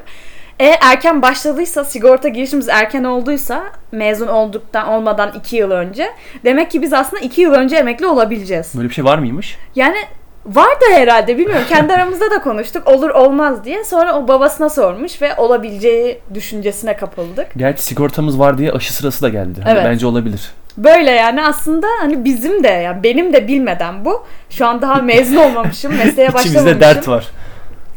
Eğer 0.60 0.78
erken 0.82 1.22
başladıysa 1.22 1.84
sigorta 1.84 2.28
girişimiz 2.28 2.70
erken 2.70 3.04
olduysa 3.04 3.64
mezun 3.92 4.28
olduktan 4.28 4.88
olmadan 4.88 5.32
iki 5.40 5.56
yıl 5.56 5.72
önce 5.72 6.10
demek 6.44 6.72
ki 6.72 6.82
biz 6.82 6.94
aslında 6.94 7.22
iki 7.22 7.42
yıl 7.42 7.54
önce 7.54 7.76
emekli 7.76 8.08
olabileceğiz. 8.08 8.72
Böyle 8.76 8.90
bir 8.90 8.94
şey 8.94 9.06
var 9.06 9.18
mıymış? 9.18 9.58
Yani 9.76 9.98
var 10.48 10.82
da 10.82 10.96
herhalde 10.96 11.38
bilmiyorum. 11.38 11.66
Kendi 11.70 11.94
aramızda 11.94 12.32
da 12.32 12.42
konuştuk 12.42 12.88
olur 12.88 13.10
olmaz 13.10 13.66
diye. 13.66 13.84
Sonra 13.84 14.16
o 14.20 14.28
babasına 14.28 14.70
sormuş 14.70 15.22
ve 15.22 15.36
olabileceği 15.36 16.20
düşüncesine 16.34 16.98
kapıldık. 16.98 17.48
Gerçi 17.58 17.84
sigortamız 17.84 18.40
var 18.40 18.58
diye 18.58 18.72
aşı 18.72 18.94
sırası 18.94 19.22
da 19.22 19.30
geldi. 19.30 19.62
Hani 19.64 19.74
Evet. 19.74 19.86
Bence 19.86 20.08
olabilir. 20.08 20.52
Böyle 20.78 21.12
yani 21.12 21.44
aslında 21.46 21.88
hani 22.00 22.26
bizim 22.26 22.64
de 22.64 22.68
yani 22.68 23.04
benim 23.04 23.34
de 23.34 23.48
bilmeden 23.48 24.06
bu. 24.06 24.26
Şu 24.50 24.66
an 24.68 24.82
daha 24.82 24.96
mezun 24.96 25.36
olmamışım, 25.36 25.96
mesleğe 25.98 26.28
başlamamışım. 26.34 26.52
İçimizde 26.52 26.80
dert 26.82 27.08
var. 27.08 27.28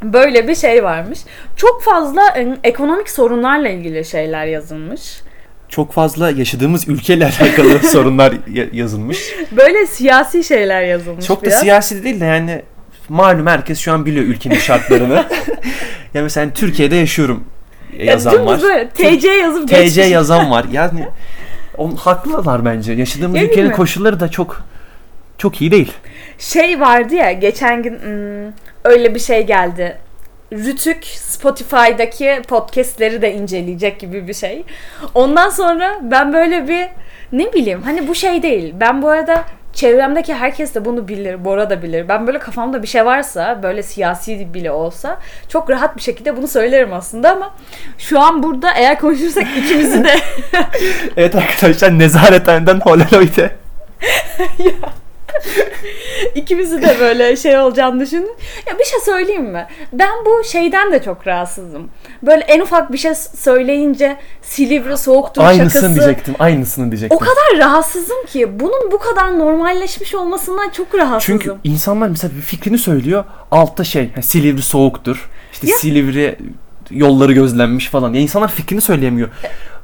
Böyle 0.02 0.48
bir 0.48 0.54
şey 0.54 0.84
varmış. 0.84 1.18
Çok 1.56 1.82
fazla 1.82 2.22
e, 2.36 2.56
ekonomik 2.64 3.10
sorunlarla 3.10 3.68
ilgili 3.68 4.04
şeyler 4.04 4.46
yazılmış. 4.46 5.20
Çok 5.70 5.92
fazla 5.92 6.30
yaşadığımız 6.30 6.88
ülkeyle 6.88 7.24
alakalı 7.40 7.78
sorunlar 7.92 8.32
ya- 8.52 8.66
yazılmış. 8.72 9.18
Böyle 9.52 9.86
siyasi 9.86 10.44
şeyler 10.44 10.82
yazılmış 10.82 11.26
Çok 11.26 11.42
da 11.42 11.46
biraz. 11.46 11.60
siyasi 11.60 12.04
değil 12.04 12.20
de 12.20 12.24
yani 12.24 12.62
malum 13.08 13.46
herkes 13.46 13.78
şu 13.78 13.92
an 13.92 14.06
biliyor 14.06 14.24
ülkenin 14.24 14.54
şartlarını. 14.58 15.14
ya 16.14 16.22
mesela 16.22 16.46
hani 16.46 16.54
Türkiye'de 16.54 16.96
yaşıyorum 16.96 17.44
Ya 17.98 18.04
yazan 18.04 18.46
var. 18.46 18.62
Böyle, 18.62 18.88
TC 18.88 19.28
yazıp 19.28 19.68
TC 19.68 19.76
geçmiş. 19.84 20.10
yazan 20.10 20.50
var. 20.50 20.66
Yani 20.72 21.06
on, 21.76 21.90
haklılar 21.90 22.64
bence. 22.64 22.92
Yaşadığımız 22.92 23.34
Değil 23.34 23.48
ülkenin 23.50 23.68
mi? 23.68 23.74
koşulları 23.74 24.20
da 24.20 24.28
çok 24.28 24.62
çok 25.38 25.60
iyi 25.60 25.70
değil. 25.70 25.92
Şey 26.38 26.80
vardı 26.80 27.14
ya 27.14 27.32
geçen 27.32 27.82
gün 27.82 27.92
hmm, 27.98 28.52
öyle 28.84 29.14
bir 29.14 29.20
şey 29.20 29.46
geldi. 29.46 29.98
Rütük 30.52 31.04
Spotify'daki 31.04 32.42
podcastleri 32.48 33.22
de 33.22 33.34
inceleyecek 33.34 34.00
gibi 34.00 34.28
bir 34.28 34.34
şey. 34.34 34.64
Ondan 35.14 35.48
sonra 35.48 35.98
ben 36.02 36.32
böyle 36.32 36.68
bir 36.68 36.88
ne 37.32 37.52
bileyim 37.52 37.82
hani 37.82 38.08
bu 38.08 38.14
şey 38.14 38.42
değil. 38.42 38.74
Ben 38.80 39.02
bu 39.02 39.08
arada 39.08 39.44
çevremdeki 39.72 40.34
herkes 40.34 40.74
de 40.74 40.84
bunu 40.84 41.08
bilir. 41.08 41.44
Bora 41.44 41.70
da 41.70 41.82
bilir. 41.82 42.08
Ben 42.08 42.26
böyle 42.26 42.38
kafamda 42.38 42.82
bir 42.82 42.88
şey 42.88 43.04
varsa 43.04 43.62
böyle 43.62 43.82
siyasi 43.82 44.54
bile 44.54 44.70
olsa 44.70 45.18
çok 45.48 45.70
rahat 45.70 45.96
bir 45.96 46.02
şekilde 46.02 46.36
bunu 46.36 46.48
söylerim 46.48 46.92
aslında 46.92 47.32
ama 47.32 47.54
şu 47.98 48.20
an 48.20 48.42
burada 48.42 48.72
eğer 48.74 49.00
konuşursak 49.00 49.46
ikimizi 49.58 50.04
de 50.04 50.14
Evet 51.16 51.34
arkadaşlar 51.34 51.98
nezarethaneden 51.98 52.80
Holaloid'e. 52.80 53.50
İkimizi 56.34 56.82
de 56.82 56.96
böyle 57.00 57.36
şey 57.36 57.58
olacağını 57.58 58.00
düşünün. 58.00 58.32
Ya 58.66 58.78
bir 58.78 58.84
şey 58.84 59.00
söyleyeyim 59.00 59.44
mi? 59.50 59.66
Ben 59.92 60.10
bu 60.26 60.44
şeyden 60.44 60.92
de 60.92 61.02
çok 61.02 61.26
rahatsızım. 61.26 61.90
Böyle 62.22 62.44
en 62.44 62.60
ufak 62.60 62.92
bir 62.92 62.98
şey 62.98 63.14
söyleyince 63.14 64.16
Silivri 64.42 64.98
soğuktur 64.98 65.42
Aynısını 65.42 65.80
şakası. 65.82 65.94
diyecektim. 65.94 66.34
Aynısını 66.38 66.90
diyecektim. 66.90 67.16
O 67.16 67.20
kadar 67.20 67.58
rahatsızım 67.66 68.26
ki 68.26 68.60
bunun 68.60 68.92
bu 68.92 68.98
kadar 68.98 69.38
normalleşmiş 69.38 70.14
olmasından 70.14 70.70
çok 70.70 70.94
rahatsızım. 70.94 71.38
Çünkü 71.38 71.56
insanlar 71.64 72.08
mesela 72.08 72.34
bir 72.36 72.40
fikrini 72.42 72.78
söylüyor. 72.78 73.24
Altta 73.50 73.84
şey 73.84 74.10
Silivri 74.22 74.62
soğuktur. 74.62 75.30
İşte 75.52 75.66
Ya. 75.70 75.76
Silivri 75.76 76.38
yolları 76.90 77.32
gözlenmiş 77.32 77.88
falan. 77.88 78.12
Ya 78.12 78.20
insanlar 78.20 78.48
fikrini 78.52 78.80
söyleyemiyor. 78.80 79.28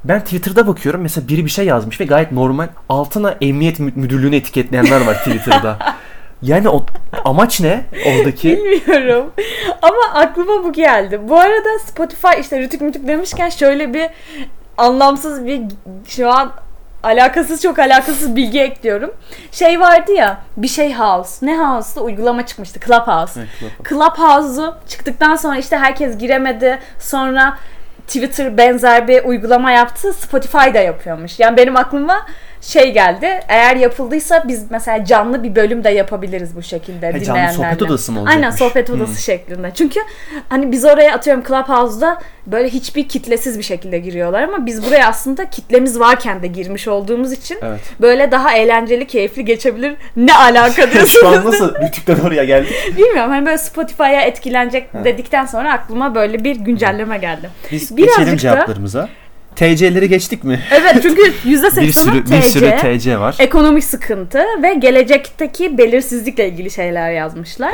Ben 0.07 0.19
Twitter'da 0.23 0.67
bakıyorum 0.67 1.01
mesela 1.01 1.27
biri 1.27 1.45
bir 1.45 1.49
şey 1.49 1.65
yazmış 1.65 1.99
ve 2.01 2.05
gayet 2.05 2.31
normal. 2.31 2.67
Altına 2.89 3.35
emniyet 3.41 3.79
mü- 3.79 3.91
müdürlüğünü 3.95 4.35
etiketleyenler 4.35 5.05
var 5.05 5.15
Twitter'da. 5.15 5.77
Yani 6.41 6.69
o 6.69 6.85
amaç 7.25 7.61
ne 7.61 7.85
oradaki? 8.07 8.57
Bilmiyorum. 8.57 9.31
Ama 9.81 9.97
aklıma 10.21 10.63
bu 10.63 10.73
geldi. 10.73 11.21
Bu 11.29 11.39
arada 11.39 11.79
Spotify 11.85 12.39
işte 12.41 12.59
rütük 12.59 12.81
mütük 12.81 13.07
demişken 13.07 13.49
şöyle 13.49 13.93
bir 13.93 14.09
anlamsız 14.77 15.45
bir 15.45 15.61
şu 16.07 16.29
an 16.29 16.51
alakasız 17.03 17.61
çok 17.61 17.79
alakasız 17.79 18.35
bilgi 18.35 18.59
ekliyorum. 18.61 19.11
Şey 19.51 19.79
vardı 19.79 20.11
ya 20.11 20.37
bir 20.57 20.67
şey 20.67 20.93
house. 20.93 21.45
Ne 21.45 21.57
house'da 21.57 22.01
uygulama 22.03 22.45
çıkmıştı. 22.45 22.79
Clubhouse. 22.87 23.45
Clubhouse'u 23.89 24.75
çıktıktan 24.87 25.35
sonra 25.35 25.57
işte 25.57 25.77
herkes 25.77 26.17
giremedi. 26.17 26.79
Sonra 26.99 27.57
Twitter 28.07 28.57
benzer 28.57 29.07
bir 29.07 29.23
uygulama 29.23 29.71
yaptı. 29.71 30.13
Spotify 30.13 30.73
da 30.73 30.79
yapıyormuş. 30.79 31.39
Yani 31.39 31.57
benim 31.57 31.75
aklıma 31.75 32.25
şey 32.61 32.93
geldi. 32.93 33.39
Eğer 33.47 33.75
yapıldıysa 33.75 34.43
biz 34.47 34.71
mesela 34.71 35.05
canlı 35.05 35.43
bir 35.43 35.55
bölüm 35.55 35.83
de 35.83 35.89
yapabiliriz 35.89 36.55
bu 36.55 36.63
şekilde 36.63 37.07
He, 37.07 37.11
canlı 37.11 37.25
dinleyenlerle. 37.25 37.53
sohbet 37.57 37.81
odası 37.81 38.11
mı 38.11 38.19
olacakmış? 38.19 38.43
Aynen 38.45 38.55
sohbet 38.55 38.89
odası 38.89 39.11
Hmm. 39.11 39.17
şeklinde. 39.17 39.71
Çünkü 39.75 39.99
hani 40.49 40.71
biz 40.71 40.85
oraya 40.85 41.13
atıyorum 41.15 41.43
Clubhouse'da 41.47 42.21
böyle 42.47 42.69
hiçbir 42.69 43.07
kitlesiz 43.09 43.57
bir 43.57 43.63
şekilde 43.63 43.99
giriyorlar 43.99 44.43
ama 44.43 44.65
biz 44.65 44.85
buraya 44.85 45.07
aslında 45.07 45.49
kitlemiz 45.49 45.99
varken 45.99 46.41
de 46.43 46.47
girmiş 46.47 46.87
olduğumuz 46.87 47.31
için 47.31 47.57
Evet. 47.63 47.79
böyle 48.01 48.31
daha 48.31 48.53
eğlenceli, 48.53 49.07
keyifli 49.07 49.45
geçebilir. 49.45 49.95
Ne 50.15 50.35
alaka 50.35 50.91
diyorsunuz? 50.91 51.17
Şu 51.21 51.27
an 51.27 51.45
nasıl 51.45 51.75
rütükten 51.75 52.19
oraya 52.19 52.43
geldik? 52.43 52.73
Bilmiyorum 52.97 53.31
hani 53.31 53.45
böyle 53.45 53.57
Spotify'a 53.57 54.21
etkilenecek 54.21 54.93
dedikten 55.03 55.45
sonra 55.45 55.73
aklıma 55.73 56.15
böyle 56.15 56.43
bir 56.43 56.55
güncelleme 56.55 57.17
geldi. 57.17 57.49
Biz 57.71 57.97
Birazcık 57.97 58.17
geçelim 58.17 58.33
da- 58.33 58.37
cevaplarımıza. 58.37 59.09
TC'leri 59.57 60.09
geçtik 60.09 60.43
mi? 60.43 60.59
Evet 60.71 60.97
çünkü 61.01 61.21
%80'ı 61.45 61.81
bir 61.81 61.91
sürü 61.91 62.23
TC, 62.25 62.37
bir 62.37 62.41
sürü 62.41 62.97
TC 62.99 63.19
var. 63.19 63.35
ekonomik 63.39 63.83
sıkıntı 63.83 64.43
ve 64.63 64.73
gelecekteki 64.73 65.77
belirsizlikle 65.77 66.49
ilgili 66.49 66.71
şeyler 66.71 67.11
yazmışlar. 67.11 67.73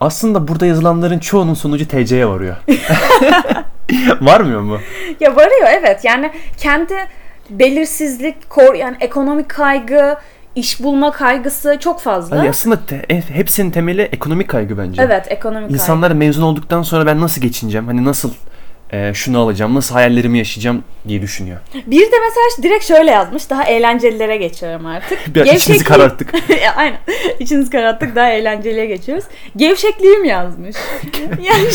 Aslında 0.00 0.48
burada 0.48 0.66
yazılanların 0.66 1.18
çoğunun 1.18 1.54
sonucu 1.54 1.88
TC'ye 1.88 2.26
varıyor. 2.26 2.56
Varmıyor 4.20 4.60
mu? 4.60 4.78
Ya 5.20 5.36
varıyor 5.36 5.68
evet 5.72 6.04
yani 6.04 6.30
kendi 6.58 6.94
belirsizlik, 7.50 8.50
kor 8.50 8.74
yani 8.74 8.96
ekonomik 9.00 9.48
kaygı, 9.48 10.16
iş 10.54 10.82
bulma 10.82 11.10
kaygısı 11.12 11.76
çok 11.80 12.00
fazla. 12.00 12.38
Hani 12.38 12.48
aslında 12.48 12.86
te- 12.86 13.06
e- 13.10 13.20
hepsinin 13.20 13.70
temeli 13.70 14.02
ekonomik 14.02 14.48
kaygı 14.48 14.78
bence. 14.78 15.02
Evet 15.02 15.26
ekonomik 15.28 15.68
kaygı. 15.68 15.74
İnsanlar 15.74 16.10
mezun 16.10 16.42
olduktan 16.42 16.82
sonra 16.82 17.06
ben 17.06 17.20
nasıl 17.20 17.40
geçineceğim? 17.40 17.86
Hani 17.86 18.04
nasıl 18.04 18.30
e, 18.92 19.14
şunu 19.14 19.38
alacağım, 19.38 19.74
nasıl 19.74 19.94
hayallerimi 19.94 20.38
yaşayacağım 20.38 20.84
diye 21.08 21.22
düşünüyor. 21.22 21.58
Bir 21.86 22.00
de 22.00 22.16
mesela 22.28 22.62
direkt 22.68 22.84
şöyle 22.84 23.10
yazmış. 23.10 23.50
Daha 23.50 23.64
eğlencelilere 23.64 24.36
geçiyorum 24.36 24.86
artık. 24.86 25.18
Biraz 25.34 25.46
içimizi 25.48 25.84
Gevşekliğim- 25.84 25.84
kararttık. 25.84 26.34
Aynen. 26.76 26.98
İçinizi 27.38 27.70
kararttık 27.70 28.16
daha 28.16 28.30
eğlenceliye 28.30 28.86
geçiyoruz. 28.86 29.24
Gevşekliğim 29.56 30.24
yazmış. 30.24 30.76
yani 31.42 31.68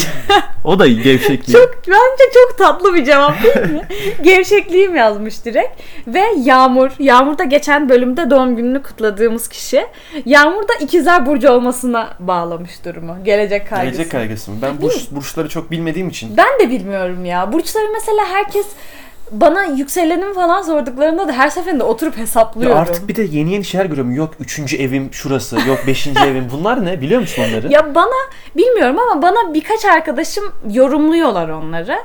O 0.64 0.80
da 0.80 0.88
gevşekliği. 0.88 1.58
çok 1.58 1.76
bence 1.88 2.24
çok 2.34 2.58
tatlı 2.58 2.94
bir 2.96 3.06
cevap 3.06 3.44
değil 3.44 3.72
mi? 3.72 3.82
Gevşekliğim 4.22 4.96
yazmış 4.96 5.46
direkt. 5.46 5.82
Ve 6.08 6.24
Yağmur. 6.44 6.92
Yağmur 7.00 7.38
da 7.38 7.44
geçen 7.44 7.90
bölümde 7.90 8.30
doğum 8.30 8.56
gününü 8.56 8.84
kutladığımız 8.84 9.48
kişi. 9.48 9.86
Yağmur 10.26 10.62
da 10.68 10.74
ikizler 10.80 11.26
burcu 11.26 11.50
olmasına 11.52 12.10
bağlamış 12.20 12.86
durumu. 12.86 13.18
Gelecek 13.24 13.70
kaygısı. 13.70 13.92
Gelecek 13.98 14.12
kaygısı 14.12 14.52
mı? 14.52 14.58
Ben 14.62 14.82
burç, 14.82 14.96
burçları 15.12 15.50
çok 15.50 15.72
bilmediğim 15.72 16.10
için. 16.10 16.38
Ben 16.38 16.60
de 16.60 16.70
bilmiyorum 16.70 16.99
ya. 17.26 17.54
Burçları 17.54 17.86
mesela 17.94 18.26
herkes 18.26 18.66
bana 19.32 19.64
yükselenim 19.64 20.34
falan 20.34 20.62
sorduklarında 20.62 21.28
da 21.28 21.32
her 21.34 21.50
seferinde 21.50 21.84
oturup 21.84 22.18
Ya 22.18 22.22
hesaplıyorum. 22.24 22.78
artık 22.78 23.08
bir 23.08 23.16
de 23.16 23.24
yeni 23.24 23.54
yeni 23.54 23.64
şeyler 23.66 23.86
görüyorum. 23.86 24.16
Yok 24.16 24.34
üçüncü 24.40 24.78
evim 24.78 25.10
şurası, 25.14 25.56
yok 25.68 25.80
beşinci 25.88 26.22
evim. 26.22 26.48
Bunlar 26.52 26.86
ne 26.86 27.02
biliyor 27.02 27.22
musun 27.22 27.44
onları? 27.50 27.74
Ya 27.74 27.96
bana 27.96 28.16
bilmiyorum 28.58 29.00
ama 29.00 29.22
bana 29.22 29.54
birkaç 29.54 29.86
arkadaşım 29.86 30.54
yorumluyorlar 30.72 31.50
onları. 31.50 32.00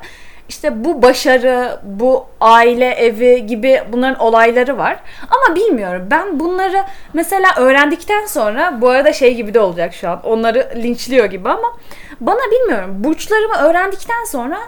İşte 0.49 0.85
bu 0.85 1.03
başarı, 1.03 1.81
bu 1.85 2.27
aile 2.41 2.91
evi 2.91 3.47
gibi 3.47 3.83
bunların 3.93 4.19
olayları 4.21 4.79
var. 4.79 4.97
Ama 5.31 5.57
bilmiyorum. 5.57 6.03
Ben 6.11 6.41
bunları 6.41 6.85
mesela 7.13 7.49
öğrendikten 7.57 8.27
sonra 8.27 8.81
bu 8.81 8.89
arada 8.89 9.13
şey 9.13 9.35
gibi 9.35 9.55
de 9.55 9.61
olacak 9.61 9.95
şu 9.95 10.11
an. 10.11 10.21
Onları 10.25 10.69
linçliyor 10.77 11.25
gibi 11.27 11.49
ama 11.49 11.77
bana 12.21 12.51
bilmiyorum. 12.53 12.91
Burçlarımı 12.99 13.55
öğrendikten 13.57 14.25
sonra 14.25 14.59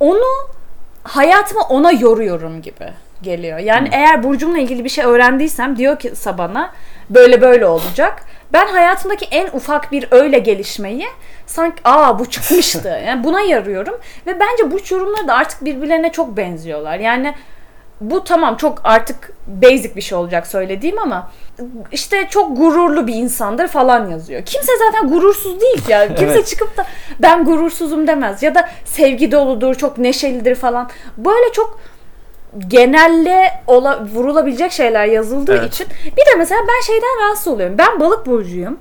onu 0.00 0.48
hayatımı 1.02 1.62
ona 1.62 1.92
yoruyorum 1.92 2.62
gibi 2.62 2.92
geliyor. 3.22 3.58
Yani 3.58 3.88
eğer 3.92 4.22
burcumla 4.22 4.58
ilgili 4.58 4.84
bir 4.84 4.88
şey 4.88 5.04
öğrendiysem 5.04 5.76
diyor 5.76 5.98
ki 5.98 6.12
bana 6.38 6.72
böyle 7.10 7.40
böyle 7.40 7.66
olacak. 7.66 8.22
Ben 8.52 8.66
hayatımdaki 8.66 9.24
en 9.30 9.46
ufak 9.46 9.92
bir 9.92 10.08
öyle 10.10 10.38
gelişmeyi 10.38 11.06
sanki 11.46 11.80
aa 11.84 12.18
bu 12.18 12.30
çıkmıştı. 12.30 13.00
Yani 13.06 13.24
buna 13.24 13.40
yarıyorum 13.40 14.00
ve 14.26 14.40
bence 14.40 14.70
burç 14.70 14.90
yorumları 14.92 15.28
da 15.28 15.34
artık 15.34 15.64
birbirlerine 15.64 16.12
çok 16.12 16.36
benziyorlar. 16.36 16.98
Yani 16.98 17.34
bu 18.00 18.24
tamam 18.24 18.56
çok 18.56 18.80
artık 18.84 19.32
basic 19.46 19.96
bir 19.96 20.00
şey 20.00 20.18
olacak 20.18 20.46
söylediğim 20.46 20.98
ama 20.98 21.30
işte 21.92 22.26
çok 22.30 22.56
gururlu 22.56 23.06
bir 23.06 23.14
insandır 23.14 23.68
falan 23.68 24.10
yazıyor. 24.10 24.44
Kimse 24.44 24.72
zaten 24.86 25.08
gurursuz 25.08 25.60
değil 25.60 25.88
ya. 25.88 26.08
Kimse 26.14 26.24
Evet. 26.24 26.46
çıkıp 26.46 26.76
da 26.76 26.86
ben 27.22 27.44
gurursuzum 27.44 28.06
demez. 28.06 28.42
Ya 28.42 28.54
da 28.54 28.68
sevgi 28.84 29.32
doludur, 29.32 29.74
çok 29.74 29.98
neşelidir 29.98 30.54
falan. 30.54 30.90
Böyle 31.16 31.52
çok 31.52 31.80
genelle 32.68 33.62
ola, 33.66 34.04
vurulabilecek 34.14 34.72
şeyler 34.72 35.06
yazıldığı 35.06 35.56
Evet. 35.56 35.74
için. 35.74 35.86
Bir 36.04 36.32
de 36.32 36.34
mesela 36.38 36.60
ben 36.68 36.86
şeyden 36.86 37.24
rahatsız 37.24 37.48
oluyorum. 37.48 37.78
Ben 37.78 38.00
balık 38.00 38.26
burcuyum. 38.26 38.78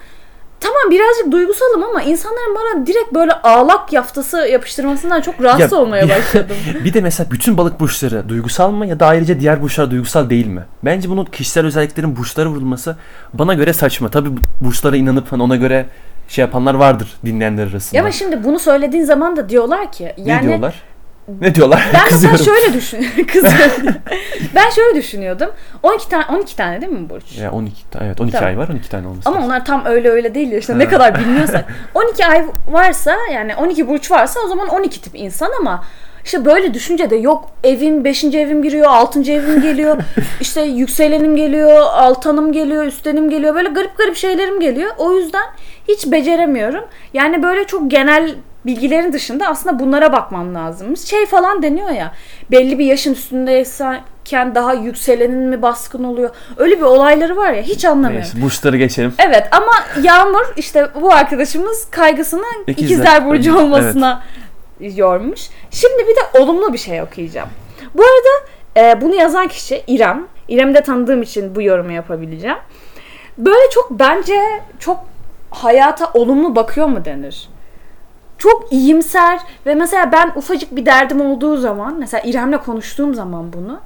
Tamam 0.60 0.92
birazcık 0.92 1.32
duygusalım 1.32 1.84
ama 1.84 2.02
insanların 2.02 2.56
bana 2.56 2.86
direkt 2.88 3.14
böyle 3.14 3.34
ağlak 3.34 3.94
yaftası 3.94 4.38
yapıştırmasından 4.38 5.22
çok 5.22 5.42
rahatsız 5.44 5.72
Ya- 5.72 5.78
olmaya 5.78 6.10
başladım. 6.10 6.56
Bir 6.86 6.94
de 6.94 7.02
mesela 7.02 7.32
bütün 7.32 7.58
balık 7.58 7.80
burçları 7.80 8.30
duygusal 8.30 8.72
mı 8.72 8.86
ya 8.88 9.00
da 9.00 9.08
ayrıca 9.08 9.40
diğer 9.40 9.62
burçlar 9.62 9.92
duygusal 9.92 10.30
değil 10.30 10.48
mi? 10.48 10.64
Bence 10.86 11.10
bunun 11.10 11.26
kişisel 11.26 11.66
özelliklerin 11.66 12.16
burçlara 12.16 12.50
vurulması 12.50 12.96
bana 13.34 13.54
göre 13.54 13.74
saçma. 13.74 14.10
Tabii 14.10 14.30
bu 14.38 14.40
burçlara 14.66 14.96
inanıp 14.96 15.32
hani 15.32 15.44
ona 15.44 15.56
göre 15.56 15.86
şey 16.28 16.42
yapanlar 16.46 16.74
vardır 16.74 17.08
dinleyenler 17.26 17.68
arasında. 17.68 17.98
Ya 17.98 18.04
ama 18.04 18.12
şimdi 18.12 18.44
bunu 18.44 18.60
söylediğin 18.60 19.04
zaman 19.04 19.36
da 19.38 19.50
diyorlar 19.50 19.92
ki 19.92 20.14
yani 20.18 20.46
ne 20.46 20.50
diyorlar? 20.50 20.84
Ne 21.42 21.56
diyorlar? 21.56 21.84
Ben 21.94 22.02
mesela 22.12 22.38
şöyle 22.38 22.74
düşün 22.74 23.02
kızıyorum. 23.28 23.94
ben 24.56 24.70
şöyle 24.70 24.96
düşünüyordum. 24.98 25.50
12 25.84 26.10
tane 26.10 26.26
12 26.38 26.56
tane 26.56 26.82
değil 26.82 26.92
mi 26.92 27.10
burç? 27.10 27.38
Ya 27.38 27.52
12 27.52 27.90
ta- 27.92 28.00
evet 28.06 28.22
12 28.22 28.34
Tamam. 28.34 28.48
ay 28.50 28.58
var 28.58 28.68
12 28.70 28.90
tane 28.90 29.08
olması 29.08 29.30
Ama 29.30 29.38
lazım. 29.38 29.50
onlar 29.52 29.66
tam 29.66 29.86
öyle 29.86 30.10
öyle 30.10 30.36
değil 30.36 30.52
ya 30.52 30.60
işte 30.60 30.80
ne 30.80 30.88
kadar 30.90 31.20
bilmiyorsak. 31.20 31.66
12 31.94 32.26
ay 32.26 32.46
varsa 32.72 33.16
yani 33.34 33.56
12 33.56 33.88
burç 33.88 34.12
varsa 34.12 34.40
o 34.46 34.48
zaman 34.48 34.68
12 34.68 35.02
tip 35.02 35.16
insan 35.16 35.52
ama 35.60 35.84
işte 36.26 36.46
böyle 36.46 36.74
düşünce 36.74 37.10
de 37.10 37.16
yok 37.16 37.52
evin 37.64 38.04
5. 38.04 38.24
evim 38.24 38.64
giriyor, 38.64 38.88
6. 38.88 39.20
evim 39.32 39.62
geliyor. 39.62 39.98
işte 40.42 40.62
yükselenim 40.62 41.36
geliyor, 41.36 41.82
altanım 41.82 42.52
geliyor, 42.52 42.84
üstenim 42.86 43.30
geliyor. 43.30 43.56
Böyle 43.56 43.70
garip 43.70 43.98
garip 43.98 44.16
şeylerim 44.16 44.60
geliyor. 44.60 44.92
O 44.98 45.14
yüzden 45.14 45.44
hiç 45.88 46.12
beceremiyorum. 46.12 46.84
Yani 47.14 47.44
böyle 47.44 47.64
çok 47.68 47.92
genel 47.92 48.36
bilgilerin 48.66 49.14
dışında 49.14 49.48
aslında 49.48 49.80
bunlara 49.80 50.12
bakmam 50.14 50.56
lazım. 50.56 50.98
Şey 50.98 51.26
falan 51.26 51.64
deniyor 51.64 51.90
ya. 51.90 52.12
Belli 52.52 52.80
bir 52.80 52.86
yaşın 52.86 53.14
üstündeyken 53.14 54.56
daha 54.56 54.74
yükselenin 54.74 55.38
mi 55.50 55.62
baskın 55.62 56.04
oluyor? 56.04 56.30
Öyle 56.58 56.78
bir 56.78 56.82
olayları 56.82 57.38
var 57.38 57.54
ya 57.54 57.62
hiç 57.62 57.86
anlamıyorum. 57.86 58.30
Neyse 58.34 58.42
burçları 58.42 58.78
geçelim. 58.78 59.14
Evet 59.28 59.48
ama 59.52 59.72
Yağmur 60.02 60.54
işte 60.58 60.88
bu 61.02 61.14
arkadaşımız 61.14 61.88
kaygısını 61.92 62.44
İkizler. 62.68 62.86
ikizler, 62.86 63.26
burcu 63.26 63.52
Evet. 63.52 63.62
olmasına 63.62 64.24
yormuş. 64.80 65.42
Şimdi 65.72 66.08
bir 66.08 66.16
de 66.16 66.40
olumlu 66.44 66.74
bir 66.74 66.78
şey 66.78 67.02
okuyacağım. 67.02 67.50
Bu 67.96 68.02
arada 68.04 68.50
e, 68.78 69.02
bunu 69.02 69.16
yazan 69.16 69.48
kişi 69.48 69.84
İrem. 69.88 70.28
İrem'i 70.48 70.76
de 70.76 70.82
tanıdığım 70.82 71.22
için 71.22 71.56
bu 71.56 71.62
yorumu 71.62 71.92
yapabileceğim. 71.92 72.58
Böyle 73.38 73.70
çok 73.72 73.92
bence 73.92 74.40
çok 74.80 75.00
hayata 75.52 76.12
olumlu 76.14 76.56
bakıyor 76.56 76.88
mu 76.88 77.06
denir? 77.06 77.50
Çok 78.40 78.74
iyimser 78.74 79.40
ve 79.66 79.76
mesela 79.76 80.12
ben 80.12 80.32
ufacık 80.36 80.76
bir 80.76 80.86
derdim 80.86 81.22
olduğu 81.22 81.58
zaman 81.58 81.96
mesela 82.00 82.24
İrem'le 82.26 82.58
konuştuğum 82.58 83.16
zaman 83.16 83.54
bunu 83.54 83.80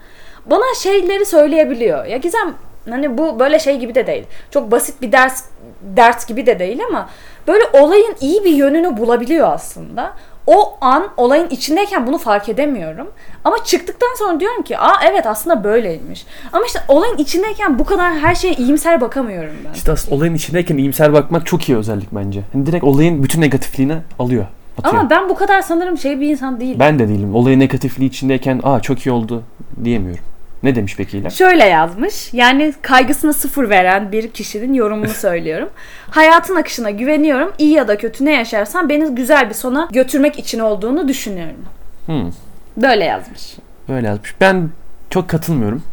bana 0.45 0.75
şeyleri 0.79 1.25
söyleyebiliyor. 1.25 2.05
Ya 2.05 2.17
Gizem 2.17 2.53
hani 2.89 3.17
bu 3.17 3.39
böyle 3.39 3.59
şey 3.59 3.79
gibi 3.79 3.95
de 3.95 4.07
değil. 4.07 4.25
Çok 4.51 4.71
basit 4.71 5.01
bir 5.01 5.11
ders 5.11 5.43
dert 5.81 6.27
gibi 6.27 6.45
de 6.45 6.59
değil 6.59 6.79
ama 6.89 7.09
böyle 7.47 7.63
olayın 7.73 8.15
iyi 8.21 8.43
bir 8.43 8.51
yönünü 8.51 8.97
bulabiliyor 8.97 9.53
aslında. 9.53 10.13
O 10.47 10.77
an 10.81 11.07
olayın 11.17 11.49
içindeyken 11.49 12.07
bunu 12.07 12.17
fark 12.17 12.49
edemiyorum. 12.49 13.07
Ama 13.43 13.63
çıktıktan 13.63 14.15
sonra 14.17 14.39
diyorum 14.39 14.63
ki 14.63 14.77
aa 14.77 15.03
evet 15.11 15.27
aslında 15.27 15.63
böyleymiş. 15.63 16.25
Ama 16.53 16.65
işte 16.65 16.79
olayın 16.87 17.17
içindeyken 17.17 17.79
bu 17.79 17.85
kadar 17.85 18.13
her 18.13 18.35
şeye 18.35 18.53
iyimser 18.53 19.01
bakamıyorum 19.01 19.55
ben. 19.65 19.73
İşte 19.73 19.91
aslında 19.91 20.15
olayın 20.15 20.33
içindeyken 20.35 20.77
iyimser 20.77 21.13
bakmak 21.13 21.45
çok 21.45 21.69
iyi 21.69 21.77
özellik 21.77 22.11
bence. 22.15 22.41
Hani 22.53 22.65
direkt 22.65 22.83
olayın 22.83 23.23
bütün 23.23 23.41
negatifliğini 23.41 23.97
alıyor. 24.19 24.45
Atıyor. 24.77 24.93
Ama 24.93 25.09
ben 25.09 25.29
bu 25.29 25.35
kadar 25.35 25.61
sanırım 25.61 25.97
şey 25.97 26.19
bir 26.19 26.29
insan 26.29 26.59
değilim. 26.59 26.79
Ben 26.79 26.99
de 26.99 27.07
değilim. 27.07 27.35
Olayın 27.35 27.59
negatifliği 27.59 28.09
içindeyken 28.09 28.59
aa 28.63 28.79
çok 28.79 29.05
iyi 29.05 29.11
oldu 29.11 29.43
diyemiyorum. 29.83 30.23
Ne 30.63 30.75
demiş 30.75 30.95
peki 30.97 31.17
İlem? 31.17 31.31
Şöyle 31.31 31.63
yazmış. 31.63 32.33
Yani 32.33 32.73
kaygısına 32.81 33.33
sıfır 33.33 33.69
veren 33.69 34.11
bir 34.11 34.31
kişinin 34.31 34.73
yorumunu 34.73 35.09
söylüyorum. 35.09 35.69
Hayatın 36.09 36.55
akışına 36.55 36.89
güveniyorum. 36.89 37.53
İyi 37.57 37.73
ya 37.73 37.87
da 37.87 37.97
kötü 37.97 38.25
ne 38.25 38.33
yaşarsan 38.33 38.89
beni 38.89 39.15
güzel 39.15 39.49
bir 39.49 39.53
sona 39.53 39.87
götürmek 39.91 40.39
için 40.39 40.59
olduğunu 40.59 41.07
düşünüyorum. 41.07 41.65
Hmm, 42.05 42.31
Böyle 42.77 43.03
yazmış. 43.03 43.41
böyle 43.89 44.07
yazmış. 44.07 44.35
Ben 44.41 44.69
çok 45.09 45.29
katılmıyorum 45.29 45.83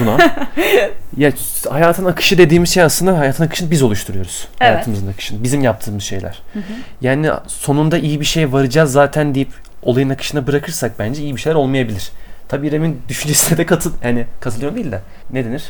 buna. 0.00 0.18
ya 1.16 1.32
hayatın 1.70 2.04
akışı 2.04 2.38
dediğimiz 2.38 2.70
şey 2.70 2.82
aslında 2.82 3.18
hayatın 3.18 3.44
akışını 3.44 3.70
biz 3.70 3.82
oluşturuyoruz. 3.82 4.48
Evet. 4.60 4.72
Hayatımızın 4.72 5.08
akışını. 5.08 5.42
Bizim 5.42 5.60
yaptığımız 5.60 6.02
şeyler. 6.02 6.42
Yani 7.00 7.30
sonunda 7.46 7.98
iyi 7.98 8.20
bir 8.20 8.24
şeye 8.24 8.52
varacağız 8.52 8.92
zaten 8.92 9.34
deyip 9.34 9.50
olayın 9.82 10.10
akışına 10.10 10.46
bırakırsak 10.46 10.98
bence 10.98 11.22
iyi 11.22 11.36
bir 11.36 11.40
şeyler 11.40 11.56
olmayabilir. 11.56 12.10
Tabii 12.50 12.68
İrem'in 12.68 13.02
düşüncesine 13.08 13.58
de 13.58 13.66
katıl 13.66 13.92
yani 14.04 14.26
katılıyorum 14.40 14.76
değil 14.76 14.92
de 14.92 15.00
ne 15.30 15.44
denir? 15.44 15.64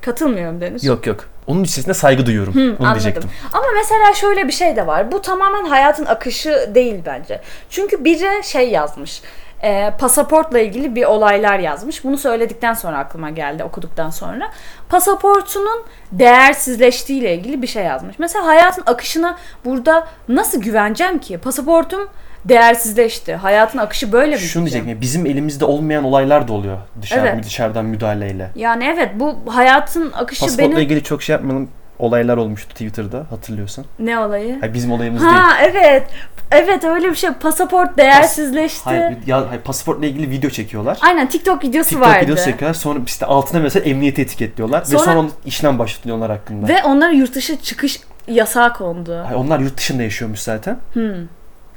Katılmıyorum 0.00 0.60
denir. 0.60 0.82
Yok 0.82 1.06
yok. 1.06 1.24
Onun 1.46 1.64
düşüncesine 1.64 1.94
saygı 1.94 2.26
duyuyorum. 2.26 2.54
Onu 2.56 2.62
anladım. 2.64 3.00
diyecektim. 3.00 3.30
Ama 3.52 3.66
mesela 3.76 4.14
şöyle 4.14 4.46
bir 4.46 4.52
şey 4.52 4.76
de 4.76 4.86
var. 4.86 5.12
Bu 5.12 5.22
tamamen 5.22 5.64
hayatın 5.64 6.04
akışı 6.06 6.70
değil 6.74 7.02
bence. 7.06 7.40
Çünkü 7.70 8.04
biri 8.04 8.44
şey 8.44 8.70
yazmış. 8.70 9.22
E, 9.62 9.92
pasaportla 9.98 10.58
ilgili 10.58 10.94
bir 10.94 11.04
olaylar 11.04 11.58
yazmış. 11.58 12.04
Bunu 12.04 12.18
söyledikten 12.18 12.74
sonra 12.74 12.98
aklıma 12.98 13.30
geldi 13.30 13.64
okuduktan 13.64 14.10
sonra. 14.10 14.50
Pasaportunun 14.88 15.82
değersizleştiği 16.12 17.20
ile 17.20 17.34
ilgili 17.34 17.62
bir 17.62 17.66
şey 17.66 17.84
yazmış. 17.84 18.18
Mesela 18.18 18.46
hayatın 18.46 18.82
akışına 18.86 19.38
burada 19.64 20.06
nasıl 20.28 20.60
güveneceğim 20.60 21.18
ki? 21.18 21.38
Pasaportum 21.38 22.08
değersizleşti. 22.44 23.34
Hayatın 23.34 23.78
akışı 23.78 24.12
böyle 24.12 24.34
mi? 24.34 24.40
Şunu 24.40 24.64
diyecektim. 24.64 24.90
ya, 24.90 25.00
Bizim 25.00 25.26
elimizde 25.26 25.64
olmayan 25.64 26.04
olaylar 26.04 26.48
da 26.48 26.52
oluyor 26.52 26.78
dışarı, 27.02 27.28
Evet. 27.28 27.44
dışarıdan 27.44 27.84
müdahaleyle. 27.84 28.50
Yani 28.54 28.84
evet 28.94 29.10
bu 29.14 29.38
hayatın 29.46 30.12
akışı 30.12 30.40
Pasaportla 30.40 30.70
benim... 30.70 30.82
ilgili 30.82 31.02
çok 31.02 31.22
şey 31.22 31.32
yapmayalım. 31.34 31.68
Olaylar 31.98 32.36
olmuştu 32.36 32.68
Twitter'da 32.68 33.26
hatırlıyorsan. 33.30 33.84
Ne 33.98 34.18
olayı? 34.18 34.56
Hayır, 34.60 34.74
bizim 34.74 34.92
olayımız 34.92 35.22
değil. 35.22 35.32
Ha 35.34 35.50
evet. 35.62 36.06
Evet 36.50 36.84
öyle 36.84 37.10
bir 37.10 37.14
şey. 37.14 37.30
Pasaport 37.30 37.98
değersizleşti. 37.98 38.84
Hayır, 38.84 39.16
ya, 39.26 39.48
hayır, 39.50 39.60
pasaportla 39.62 40.06
ilgili 40.06 40.30
video 40.30 40.50
çekiyorlar. 40.50 40.98
Aynen 41.00 41.28
TikTok 41.28 41.64
videosu 41.64 41.88
TikTok 41.90 42.08
vardı. 42.08 42.24
videosu 42.24 42.44
çekiyorlar. 42.44 42.74
Sonra 42.74 42.98
işte 43.06 43.26
altına 43.26 43.60
mesela 43.60 43.84
emniyeti 43.84 44.22
etiketliyorlar. 44.22 44.82
Sonra- 44.84 45.00
Ve 45.00 45.04
sonra 45.04 45.18
onu 45.18 45.30
işlem 45.46 45.78
başlatıyorlar 45.78 46.30
hakkında. 46.30 46.68
Ve 46.68 46.82
onlara 46.84 47.10
yurt 47.12 47.34
dışı 47.34 47.56
çıkış 47.56 48.00
yasağı 48.28 48.72
kondu. 48.72 49.22
Hayır, 49.24 49.36
onlar 49.36 49.58
yurt 49.58 49.76
dışında 49.76 50.02
yaşıyormuş 50.02 50.40
zaten. 50.40 50.76
Hmm. 50.92 51.14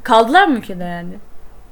Kaldılar 0.04 0.48
mı 0.48 0.58
ülkede 0.58 0.84
yani? 0.84 1.14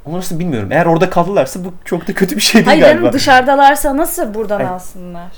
Onu 0.06 0.18
nasıl 0.18 0.40
bilmiyorum. 0.40 0.72
Eğer 0.72 0.86
orada 0.86 1.10
kaldılarsa 1.10 1.66
bu 1.66 1.74
çok 1.86 2.08
da 2.08 2.14
kötü 2.14 2.36
bir 2.36 2.42
şey 2.42 2.54
değil 2.54 2.66
Hayır 2.68 2.82
galiba. 2.82 3.00
canım 3.02 3.14
dışarıdalarsa 3.14 3.98
nasıl 3.98 4.34
buradan 4.34 4.56
Hayır. 4.58 4.70
alsınlar? 4.70 5.32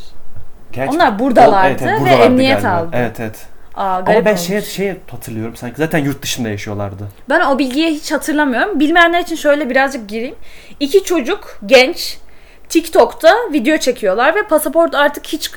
Gerçi- 0.71 0.95
Onlar 0.95 1.19
buradalardı 1.19 1.83
Evet, 1.83 2.01
evet, 2.01 2.19
ve 2.19 2.23
emniyet 2.23 2.61
galiba. 2.61 2.79
aldı. 2.81 2.89
Evet 2.93 3.19
evet. 3.19 3.45
Aa, 3.75 3.95
Ama 3.97 4.25
ben 4.25 4.35
şey, 4.35 4.61
şey 4.61 4.97
hatırlıyorum 5.11 5.55
sanki 5.55 5.75
zaten 5.77 5.99
yurt 5.99 6.21
dışında 6.21 6.49
yaşıyorlardı. 6.49 7.03
Ben 7.29 7.41
o 7.41 7.59
bilgiyi 7.59 7.89
hiç 7.89 8.11
hatırlamıyorum. 8.11 8.79
Bilmeyenler 8.79 9.19
için 9.19 9.35
şöyle 9.35 9.69
birazcık 9.69 10.09
gireyim. 10.09 10.35
İki 10.79 11.03
çocuk 11.03 11.59
genç 11.65 12.17
TikTok'ta 12.69 13.33
video 13.53 13.77
çekiyorlar 13.77 14.35
ve 14.35 14.43
pasaport 14.47 14.95
artık 14.95 15.25
hiç 15.27 15.51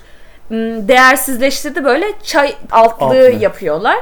değersizleştirdi 0.89 1.85
böyle 1.85 2.07
çay 2.23 2.55
altlığı 2.73 3.07
Altlığı. 3.07 3.31
yapıyorlar 3.41 3.99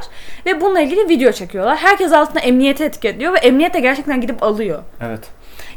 ve 0.46 0.60
bununla 0.60 0.80
ilgili 0.80 1.08
video 1.08 1.32
çekiyorlar. 1.32 1.76
Herkes 1.76 2.12
altına 2.12 2.40
emniyete 2.40 2.84
etiketliyor 2.84 3.34
ve 3.34 3.38
emniyet 3.38 3.74
de 3.74 3.80
gerçekten 3.80 4.20
gidip 4.20 4.42
alıyor. 4.42 4.82
Evet. 5.00 5.20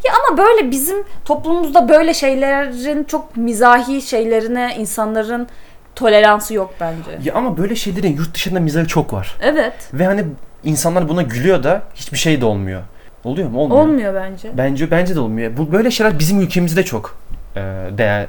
Ya 0.04 0.14
ama 0.28 0.38
böyle 0.38 0.72
bizim 0.72 0.98
toplumumuzda 1.26 1.90
böyle 1.90 2.14
şeylerin 2.14 3.04
çok 3.04 3.38
mizahi 3.38 4.02
şeylerine 4.02 4.76
insanların 4.78 5.48
toleransı 5.96 6.54
yok 6.54 6.74
bence. 6.80 7.30
Ya 7.30 7.34
ama 7.34 7.58
böyle 7.58 7.76
şeylerin 7.76 8.16
yurt 8.16 8.34
dışında 8.36 8.60
mizahı 8.60 8.88
çok 8.88 9.14
var. 9.14 9.38
Evet. 9.42 9.74
Ve 9.94 10.06
hani 10.06 10.24
insanlar 10.64 11.10
buna 11.10 11.22
gülüyor 11.22 11.64
da 11.64 11.82
hiçbir 11.96 12.18
şey 12.18 12.42
de 12.42 12.46
olmuyor. 12.46 12.82
Oluyor 13.24 13.50
mu? 13.50 13.60
Olmuyor. 13.60 13.82
Olmuyor 13.82 14.14
bence. 14.16 14.50
Bence 14.58 14.92
bence 14.92 15.16
de 15.16 15.20
olmuyor. 15.20 15.58
Bu 15.58 15.72
böyle 15.72 15.92
şeyler 15.92 16.20
bizim 16.20 16.42
ülkemizde 16.42 16.84
çok 16.84 17.18
e, 17.56 17.60
değer. 17.98 18.28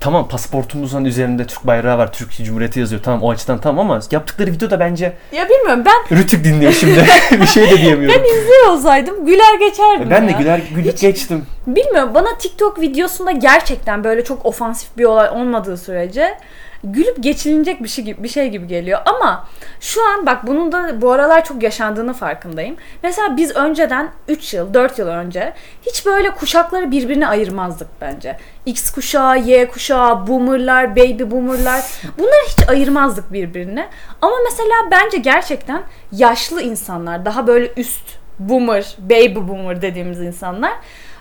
Tamam 0.00 0.28
pasaportumuzun 0.28 1.04
üzerinde 1.04 1.46
Türk 1.46 1.66
bayrağı 1.66 1.98
var. 1.98 2.12
Türkiye 2.12 2.46
Cumhuriyeti 2.46 2.80
yazıyor. 2.80 3.02
Tamam 3.02 3.22
o 3.22 3.30
açıdan 3.30 3.58
tamam 3.60 3.90
ama 3.90 4.00
yaptıkları 4.10 4.50
video 4.52 4.70
da 4.70 4.80
bence 4.80 5.12
Ya 5.32 5.48
bilmiyorum 5.48 5.84
ben 5.86 6.18
Rütük 6.18 6.44
dinliyor 6.44 6.72
şimdi. 6.72 7.06
bir 7.40 7.46
şey 7.46 7.70
de 7.70 7.78
diyemiyorum. 7.82 8.20
ben 8.24 8.38
izliyor 8.38 8.66
olsaydım 8.70 9.26
güler 9.26 9.54
geçerdim 9.68 10.10
Ben 10.10 10.28
de 10.28 10.32
ya. 10.32 10.38
güler 10.38 10.60
gülüp 10.74 10.98
geçtim. 10.98 11.46
Bilmiyorum 11.66 12.10
bana 12.14 12.38
TikTok 12.38 12.80
videosunda 12.80 13.30
gerçekten 13.30 14.04
böyle 14.04 14.24
çok 14.24 14.46
ofansif 14.46 14.96
bir 14.98 15.04
olay 15.04 15.28
olmadığı 15.30 15.76
sürece 15.76 16.38
gülüp 16.84 17.22
geçilinecek 17.22 17.82
bir 17.82 17.88
şey 17.88 18.04
gibi, 18.04 18.22
bir 18.22 18.28
şey 18.28 18.48
gibi 18.48 18.66
geliyor. 18.66 19.00
Ama 19.06 19.48
şu 19.80 20.08
an 20.08 20.26
bak 20.26 20.46
bunun 20.46 20.72
da 20.72 21.02
bu 21.02 21.12
aralar 21.12 21.44
çok 21.44 21.62
yaşandığını 21.62 22.14
farkındayım. 22.14 22.76
Mesela 23.02 23.36
biz 23.36 23.56
önceden 23.56 24.10
3 24.28 24.54
yıl, 24.54 24.74
4 24.74 24.98
yıl 24.98 25.08
önce 25.08 25.52
hiç 25.86 26.06
böyle 26.06 26.30
kuşakları 26.30 26.90
birbirine 26.90 27.28
ayırmazdık 27.28 27.88
bence. 28.00 28.38
X 28.66 28.90
kuşağı, 28.90 29.38
Y 29.38 29.68
kuşağı, 29.68 30.26
boomerlar, 30.26 30.96
baby 30.96 31.22
boomerlar 31.30 31.84
bunları 32.18 32.46
hiç 32.48 32.68
ayırmazdık 32.68 33.32
birbirine. 33.32 33.88
Ama 34.22 34.34
mesela 34.44 34.74
bence 34.90 35.18
gerçekten 35.18 35.82
yaşlı 36.12 36.62
insanlar, 36.62 37.24
daha 37.24 37.46
böyle 37.46 37.72
üst 37.76 38.16
boomer, 38.38 38.96
baby 38.98 39.48
boomer 39.48 39.82
dediğimiz 39.82 40.20
insanlar 40.20 40.72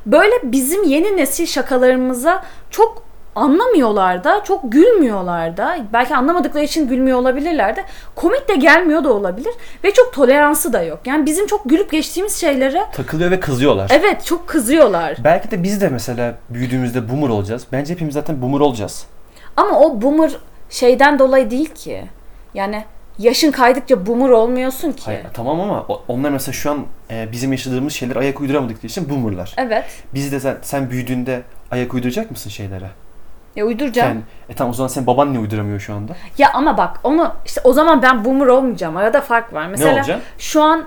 böyle 0.05 0.35
bizim 0.43 0.83
yeni 0.83 1.17
nesil 1.17 1.45
şakalarımıza 1.45 2.45
çok 2.69 3.03
anlamıyorlar 3.35 4.23
da, 4.23 4.43
çok 4.43 4.71
gülmüyorlar 4.71 5.57
da. 5.57 5.77
Belki 5.93 6.15
anlamadıkları 6.15 6.63
için 6.63 6.87
gülmüyor 6.87 7.19
olabilirler 7.19 7.75
de. 7.75 7.83
Komik 8.15 8.49
de 8.49 8.55
gelmiyor 8.55 9.03
da 9.03 9.13
olabilir 9.13 9.53
ve 9.83 9.93
çok 9.93 10.13
toleransı 10.13 10.73
da 10.73 10.83
yok. 10.83 10.99
Yani 11.05 11.25
bizim 11.25 11.47
çok 11.47 11.69
gülüp 11.69 11.91
geçtiğimiz 11.91 12.35
şeylere 12.41 12.85
Takılıyor 12.93 13.31
ve 13.31 13.39
kızıyorlar. 13.39 13.91
evet 13.93 14.25
çok 14.25 14.47
kızıyorlar. 14.47 15.17
Belki 15.23 15.51
de 15.51 15.63
biz 15.63 15.81
de 15.81 15.89
mesela 15.89 16.35
büyüdüğümüzde 16.49 17.09
boomer 17.09 17.29
olacağız. 17.29 17.65
Bence 17.71 17.93
hepimiz 17.93 18.13
zaten 18.13 18.41
boomer 18.41 18.59
olacağız. 18.59 19.05
Ama 19.57 19.79
o 19.79 20.01
boomer 20.01 20.31
şeyden 20.69 21.19
dolayı 21.19 21.51
değil 21.51 21.69
ki. 21.69 22.05
Yani 22.53 22.83
yaşın 23.19 23.51
kaydıkça 23.51 24.05
boomer 24.05 24.29
olmuyorsun 24.29 24.91
ki. 24.91 25.01
Hayır, 25.05 25.25
tamam 25.33 25.59
ama 25.61 25.85
onlar 26.07 26.29
mesela 26.29 26.53
şu 26.53 26.71
an 26.71 26.85
e, 27.11 27.31
bizim 27.31 27.51
yaşadığımız 27.51 27.93
şeyler 27.93 28.15
ayak 28.15 28.41
uyduramadıkları 28.41 28.87
için 28.87 29.09
boomerlar. 29.09 29.55
Evet. 29.57 29.85
Biz 30.13 30.31
de 30.31 30.39
sen, 30.39 30.57
sen 30.61 30.89
büyüdüğünde 30.89 31.41
ayak 31.71 31.93
uyduracak 31.93 32.31
mısın 32.31 32.49
şeylere? 32.49 32.89
Ya 33.55 33.65
uyduracağım. 33.65 34.23
Sen, 34.47 34.53
e 34.53 34.55
tamam 34.55 34.71
o 34.71 34.73
zaman 34.73 34.87
senin 34.87 35.07
baban 35.07 35.29
niye 35.31 35.39
uyduramıyor 35.39 35.79
şu 35.79 35.93
anda? 35.93 36.15
Ya 36.37 36.53
ama 36.53 36.77
bak 36.77 36.99
onu 37.03 37.33
işte 37.45 37.61
o 37.63 37.73
zaman 37.73 38.01
ben 38.01 38.25
boomer 38.25 38.47
olmayacağım. 38.47 38.97
Arada 38.97 39.21
fark 39.21 39.53
var. 39.53 39.67
Mesela 39.67 40.05
ne 40.07 40.17
şu 40.37 40.63
an 40.63 40.83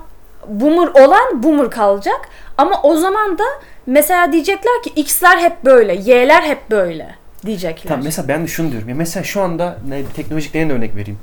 boomer 0.49 0.87
olan 0.87 1.43
boomer 1.43 1.71
kalacak. 1.71 2.21
Ama 2.59 2.83
o 2.83 2.97
zaman 2.97 3.39
da 3.39 3.45
mesela 3.87 4.33
diyecekler 4.33 4.83
ki 4.83 4.91
X'ler 5.01 5.39
hep 5.39 5.65
böyle, 5.65 5.95
Y'ler 5.95 6.43
hep 6.43 6.71
böyle 6.71 7.15
diyecekler. 7.47 7.89
Tamam 7.89 8.05
mesela 8.05 8.29
ben 8.29 8.43
de 8.43 8.47
şunu 8.47 8.71
diyorum. 8.73 8.89
Ya 8.89 8.95
mesela 8.95 9.25
şu 9.25 9.43
anda 9.43 9.79
ne, 9.89 10.05
teknolojik 10.05 10.55
de 10.55 10.73
örnek 10.73 10.97
vereyim. 10.97 11.19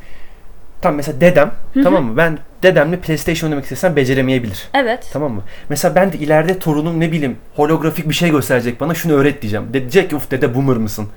Tamam 0.82 0.96
mesela 0.96 1.22
dedem 1.22 1.52
tamam 1.84 2.04
mı? 2.04 2.18
Ben 2.18 2.38
dedemle 2.64 3.00
PlayStation 3.00 3.48
oynamak 3.48 3.64
istesem 3.64 3.96
beceremeyebilir. 3.96 4.70
Evet. 4.74 5.10
Tamam 5.14 5.34
mı? 5.34 5.44
Mesela 5.70 5.96
ben 5.96 6.14
de 6.14 6.18
ileride 6.18 6.60
torunum 6.60 7.00
ne 7.00 7.12
bileyim 7.12 7.38
holografik 7.56 8.10
bir 8.10 8.14
şey 8.14 8.30
gösterecek 8.30 8.82
bana 8.82 8.94
şunu 8.94 9.14
öğret 9.14 9.42
diyeceğim. 9.42 9.68
De- 9.70 9.80
diyecek 9.80 10.10
ki 10.10 10.16
uf 10.16 10.32
dede 10.32 10.56
boomer 10.56 10.78
mısın? 10.78 11.08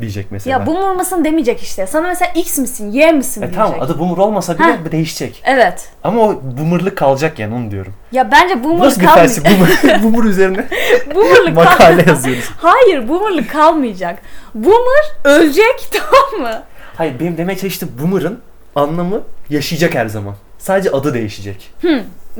Diyecek 0.00 0.26
mesela. 0.30 0.58
Ya 0.60 0.66
boomer 0.66 0.96
mısın 0.96 1.24
demeyecek 1.24 1.62
işte. 1.62 1.86
Sana 1.86 2.08
mesela 2.08 2.32
X 2.34 2.58
misin, 2.58 2.92
Y 2.92 3.12
misin 3.12 3.40
E 3.42 3.44
diyecek. 3.44 3.58
tamam 3.64 3.80
adı 3.80 3.98
boomer 3.98 4.16
olmasa 4.16 4.58
bile 4.58 4.64
Heh. 4.64 4.92
değişecek. 4.92 5.42
Evet. 5.44 5.88
Ama 6.04 6.20
o 6.20 6.40
boomerlık 6.58 6.96
kalacak 6.98 7.38
yani 7.38 7.54
onu 7.54 7.70
diyorum. 7.70 7.94
Ya 8.12 8.30
bence 8.32 8.64
boomer 8.64 8.86
Nasıl 8.86 9.00
bir 9.00 9.06
kalmayacak. 9.06 9.44
felsefe? 9.44 9.60
Boomer, 9.84 10.02
boomer 10.02 10.24
üzerine 10.30 10.64
Boomerlık 11.14 11.46
kal- 11.56 11.64
makale 11.64 12.04
yazıyoruz. 12.10 12.50
Hayır, 12.56 13.08
boomerlık 13.08 13.50
kalmayacak. 13.50 14.18
Boomer 14.54 15.04
ölecek 15.24 15.88
tamam 15.92 16.48
mı? 16.50 16.62
Hayır 16.96 17.20
benim 17.20 17.36
demeye 17.36 17.58
çalıştığım 17.58 17.90
boomer'ın 18.02 18.40
anlamı 18.76 19.20
yaşayacak 19.50 19.94
her 19.94 20.06
zaman. 20.06 20.34
Sadece 20.58 20.90
adı 20.90 21.14
değişecek. 21.14 21.74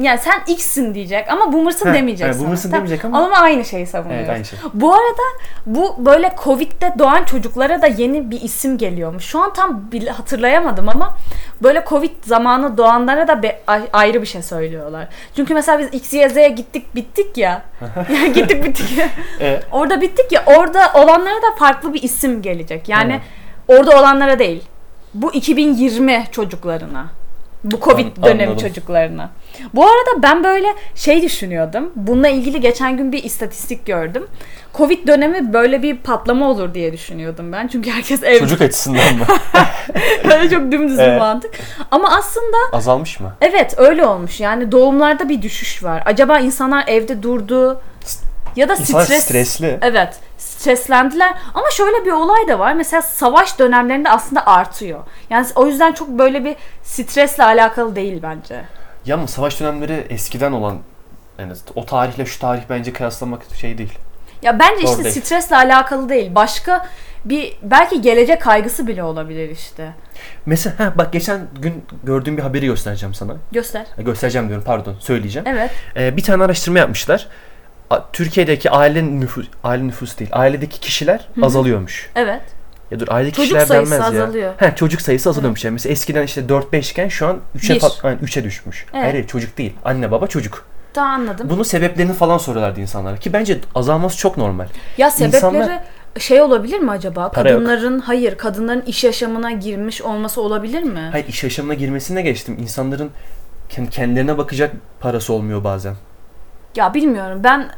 Yani 0.00 0.18
sen 0.18 0.42
X'sin 0.55 0.94
diyecek 0.94 1.28
ama 1.33 1.52
boomer'sın 1.52 1.88
Heh, 1.88 1.94
demeyecek 1.94 2.24
evet, 2.26 2.35
sana. 2.37 2.44
boomer'sın 2.44 2.70
Tamam. 2.70 2.85
demeyecek 2.85 3.05
ama- 3.05 3.24
Ama 3.26 3.37
aynı 3.37 3.64
şeyi 3.64 3.87
savunuyor. 3.87 4.18
Evet 4.20 4.31
aynı 4.31 4.44
şey. 4.44 4.59
Bu 4.74 4.94
arada 4.94 5.22
bu 5.66 5.94
böyle 6.07 6.35
Covid'de 6.44 6.94
doğan 6.98 7.24
çocuklara 7.24 7.83
da 7.83 7.87
yeni 7.87 8.31
bir 8.31 8.40
isim 8.40 8.78
geliyormuş. 8.78 9.24
Şu 9.24 9.42
an 9.42 9.52
tam 9.52 9.85
hatırlayamadım 10.16 10.88
ama 10.88 11.16
böyle 11.62 11.85
Covid 11.88 12.11
zamanı 12.24 12.76
doğanlara 12.78 13.28
da 13.28 13.42
be- 13.42 13.61
ay- 13.66 13.88
ayrı 13.92 14.22
bir 14.22 14.26
şey 14.26 14.42
söylüyorlar. 14.42 15.09
Çünkü 15.37 15.55
mesela 15.55 15.78
biz 15.78 15.88
X, 15.94 16.12
Y, 16.12 16.28
Z'ye 16.28 16.48
gittik 16.48 16.94
bittik 16.94 17.37
ya. 17.38 17.62
Yani 18.12 18.33
gittik 18.33 18.64
bittik. 18.64 18.98
E, 19.40 19.61
orada 19.72 20.00
bittik 20.00 20.33
ya 20.33 20.42
orada 20.46 20.92
olanlara 20.94 21.37
da 21.42 21.55
farklı 21.59 21.94
bir 21.94 22.02
isim 22.02 22.42
gelecek. 22.42 22.88
Yani 22.88 23.20
orada 23.68 23.98
olanlara 24.00 24.38
değil. 24.38 24.62
Bu 25.14 25.33
2020 25.35 26.24
çocuklarına. 26.31 27.07
Bu 27.64 27.81
Covid 27.81 28.16
An- 28.16 28.22
dönemi 28.25 28.42
anladım. 28.51 28.68
çocuklarına. 28.68 29.31
Bu 29.75 29.85
arada 29.85 30.22
ben 30.22 30.44
böyle 30.44 30.66
şey 30.94 31.22
düşünüyordum. 31.22 31.92
Bununla 31.96 32.29
ilgili 32.29 32.61
geçen 32.61 32.96
gün 32.96 33.12
bir 33.12 33.25
istatistik 33.25 33.87
gördüm. 33.87 34.27
Covid 34.75 35.09
dönemi 35.09 35.53
böyle 35.53 35.83
bir 35.83 35.96
patlama 35.96 36.51
olur 36.51 36.75
diye 36.75 36.92
düşünüyordum 36.92 37.53
ben. 37.53 37.68
Çünkü 37.68 37.90
herkes 37.90 38.22
evde. 38.22 38.38
çocuk 38.38 38.61
açısından 38.61 39.14
mı? 39.16 39.25
Böyle 40.29 40.51
çok 40.51 40.72
dümdüz 40.72 40.98
bir 40.98 41.03
Evet. 41.03 41.20
mantık. 41.20 41.55
Ama 41.90 42.16
aslında 42.16 42.57
Azalmış 42.72 43.20
mı? 43.20 43.33
evet 43.40 43.75
öyle 43.79 44.07
olmuş. 44.07 44.40
Yani 44.40 44.72
doğumlarda 44.72 45.29
bir 45.29 45.42
düşüş 45.42 45.85
var. 45.85 46.03
Acaba 46.07 46.38
insanlar 46.38 46.85
evde 46.88 47.22
durdu 47.22 47.81
ya 48.57 48.68
da 48.68 48.75
İnsanlar 48.75 49.05
stres 49.05 49.25
stresli. 49.25 49.79
Evet. 49.83 50.14
Streslendiler. 50.66 51.35
Ama 51.55 51.70
şöyle 51.70 52.07
bir 52.07 52.11
olay 52.12 52.48
da 52.48 52.59
var. 52.59 52.75
Mesela 52.75 53.03
savaş 53.03 53.59
dönemlerinde 53.59 54.11
aslında 54.11 54.46
artıyor. 54.46 55.01
Yani 55.31 55.46
o 55.55 55.66
yüzden 55.66 55.92
çok 55.92 56.09
böyle 56.09 56.44
bir 56.44 56.57
stresle 56.83 57.44
alakalı 57.44 57.96
değil 57.96 58.22
bence. 58.22 58.64
Ya 59.07 59.16
ama 59.16 59.27
savaş 59.27 59.61
dönemleri 59.61 60.07
eskiden 60.11 60.53
olan 60.53 60.79
yani 61.38 61.53
o 61.75 61.87
tarihle 61.87 62.27
şu 62.27 62.40
tarih 62.40 62.62
bence 62.70 62.92
kıyaslamak 62.92 63.42
şey 63.61 63.79
değil. 63.79 63.98
Ya 64.42 64.59
bence 64.59 64.83
Doğru 64.83 64.90
işte 64.92 65.05
değil. 65.05 65.20
stresle 65.20 65.57
alakalı 65.57 66.09
değil. 66.09 66.35
Başka 66.35 66.87
bir 67.25 67.59
belki 67.62 68.01
gelecek 68.01 68.42
kaygısı 68.42 68.87
bile 68.87 69.03
olabilir 69.03 69.51
işte. 69.51 69.92
Mesela 70.46 70.79
ha, 70.79 70.92
bak 70.96 71.12
geçen 71.12 71.40
gün 71.61 71.85
gördüğüm 72.05 72.37
bir 72.37 72.42
haberi 72.42 72.66
göstereceğim 72.66 73.14
sana. 73.14 73.33
Göster. 73.53 73.87
Ha, 73.96 74.03
Göstereceğim 74.03 74.48
diyorum 74.48 74.64
pardon 74.66 74.96
söyleyeceğim. 75.01 75.48
Evet. 75.48 75.70
Ee, 75.96 76.16
bir 76.16 76.22
tane 76.22 76.44
araştırma 76.44 76.79
yapmışlar. 76.79 77.29
Türkiye'deki 78.12 78.70
aile 78.70 79.05
nüfus 79.20 79.46
aile 79.64 79.87
nüfus 79.87 80.18
değil. 80.18 80.31
Ailedeki 80.33 80.81
kişiler 80.81 81.28
azalıyormuş. 81.42 82.11
Evet. 82.16 82.42
Ya 82.90 83.00
dur 83.00 83.09
aile 83.11 83.31
Çocuk 83.31 83.42
kişiler 83.44 83.66
sayısı 83.66 83.92
denmez 83.92 84.14
ya. 84.14 84.22
azalıyor. 84.24 84.52
He, 84.57 84.72
çocuk 84.76 85.00
sayısı 85.00 85.31
azalıyormuş 85.31 85.64
yani. 85.64 85.72
Mesela 85.72 85.92
eskiden 85.92 86.22
işte 86.22 86.40
4-5 86.40 86.90
iken 86.92 87.09
şu 87.09 87.26
an 87.26 87.38
3'e 87.59 87.74
Bir. 87.74 87.81
fa- 87.81 88.07
yani 88.07 88.18
3'e 88.22 88.44
düşmüş. 88.44 88.85
Evet. 88.92 89.02
Hayır, 89.02 89.14
hayır 89.14 89.26
çocuk 89.26 89.59
değil. 89.59 89.72
Anne 89.85 90.11
baba 90.11 90.26
çocuk. 90.26 90.64
Daha 90.94 91.07
anladım. 91.07 91.50
Bunun 91.50 91.62
sebeplerini 91.62 92.12
falan 92.12 92.38
soruyorlardı 92.38 92.81
insanlara 92.81 93.16
ki 93.16 93.33
bence 93.33 93.59
azalması 93.74 94.18
çok 94.18 94.37
normal. 94.37 94.66
ya 94.98 95.11
sebepleri 95.11 95.37
İnsanlar- 95.37 95.81
şey 96.18 96.40
olabilir 96.42 96.78
mi 96.78 96.90
acaba? 96.90 97.31
Para 97.31 97.50
yok. 97.50 97.59
Kadınların 97.61 97.98
hayır, 97.98 98.38
kadınların 98.38 98.83
iş 98.83 99.05
yaşamına 99.05 99.50
girmiş 99.50 100.02
olması 100.02 100.40
olabilir 100.40 100.83
mi? 100.83 101.09
Hayır 101.12 101.26
iş 101.28 101.44
yaşamına 101.44 101.74
girmesine 101.74 102.22
geçtim. 102.22 102.57
İnsanların 102.61 103.11
kendi- 103.68 103.90
kendilerine 103.90 104.38
bakacak 104.38 104.72
parası 105.00 105.33
olmuyor 105.33 105.64
bazen. 105.64 105.94
Ya 106.76 106.94
bilmiyorum. 106.94 107.40
Ben 107.44 107.68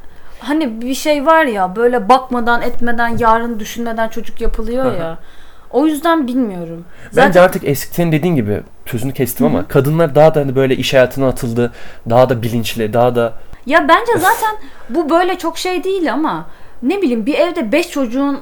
hani 0.44 0.80
bir 0.82 0.94
şey 0.94 1.26
var 1.26 1.44
ya 1.44 1.76
böyle 1.76 2.08
bakmadan 2.08 2.62
etmeden 2.62 3.16
yarın 3.18 3.60
düşünmeden 3.60 4.08
çocuk 4.08 4.40
yapılıyor 4.40 4.98
ya. 4.98 5.18
O 5.70 5.86
yüzden 5.86 6.26
bilmiyorum. 6.26 6.84
Bence 7.04 7.32
Zaten 7.32 7.42
artık 7.42 7.64
eski 7.64 7.94
senin 7.94 8.12
dediğin 8.12 8.34
gibi 8.34 8.62
sözünü 8.86 9.12
kestim 9.12 9.46
ama 9.46 9.68
kadınlar 9.68 10.14
daha 10.14 10.34
da 10.34 10.40
hani 10.40 10.56
böyle 10.56 10.76
iş 10.76 10.94
hayatına 10.94 11.28
atıldı. 11.28 11.72
Daha 12.10 12.28
da 12.28 12.42
bilinçli, 12.42 12.92
daha 12.92 13.14
da 13.16 13.32
Ya 13.66 13.88
bence 13.88 14.12
zaten 14.18 14.56
bu 14.90 15.10
böyle 15.10 15.38
çok 15.38 15.58
şey 15.58 15.84
değil 15.84 16.12
ama 16.12 16.46
ne 16.82 17.02
bileyim 17.02 17.26
bir 17.26 17.34
evde 17.34 17.72
5 17.72 17.90
çocuğun 17.90 18.40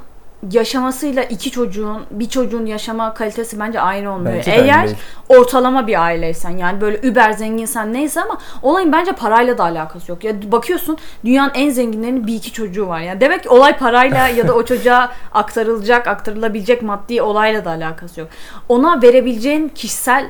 yaşamasıyla 0.50 1.22
iki 1.22 1.50
çocuğun 1.50 2.02
bir 2.10 2.28
çocuğun 2.28 2.66
yaşama 2.66 3.14
kalitesi 3.14 3.60
bence 3.60 3.80
aynı 3.80 4.14
olmuyor. 4.14 4.36
Bence 4.36 4.50
Eğer 4.50 4.86
değil. 4.86 4.96
ortalama 5.28 5.86
bir 5.86 6.02
aileysen 6.02 6.50
yani 6.50 6.80
böyle 6.80 6.98
über 6.98 7.32
zenginsen 7.32 7.92
neyse 7.92 8.20
ama 8.20 8.38
olayın 8.62 8.92
bence 8.92 9.12
parayla 9.12 9.58
da 9.58 9.62
alakası 9.62 10.10
yok. 10.10 10.24
Ya 10.24 10.52
bakıyorsun 10.52 10.98
dünyanın 11.24 11.52
en 11.54 11.70
zenginlerinin 11.70 12.26
bir 12.26 12.34
iki 12.34 12.52
çocuğu 12.52 12.88
var. 12.88 13.00
Yani 13.00 13.20
demek 13.20 13.42
ki 13.42 13.48
olay 13.48 13.78
parayla 13.78 14.28
ya 14.38 14.48
da 14.48 14.54
o 14.54 14.64
çocuğa 14.64 15.12
aktarılacak, 15.32 16.06
aktarılabilecek 16.06 16.82
maddi 16.82 17.22
olayla 17.22 17.64
da 17.64 17.70
alakası 17.70 18.20
yok. 18.20 18.28
Ona 18.68 19.02
verebileceğin 19.02 19.68
kişisel 19.68 20.26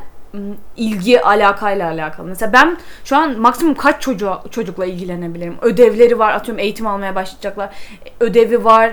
ilgi 0.76 1.22
alakayla 1.22 1.90
alakalı. 1.90 2.26
Mesela 2.26 2.52
ben 2.52 2.78
şu 3.04 3.16
an 3.16 3.40
maksimum 3.40 3.74
kaç 3.74 4.02
çocuğa, 4.02 4.42
çocukla 4.50 4.86
ilgilenebilirim? 4.86 5.56
Ödevleri 5.62 6.18
var, 6.18 6.32
atıyorum 6.32 6.58
eğitim 6.58 6.86
almaya 6.86 7.14
başlayacaklar. 7.14 7.70
Ödevi 8.20 8.64
var, 8.64 8.92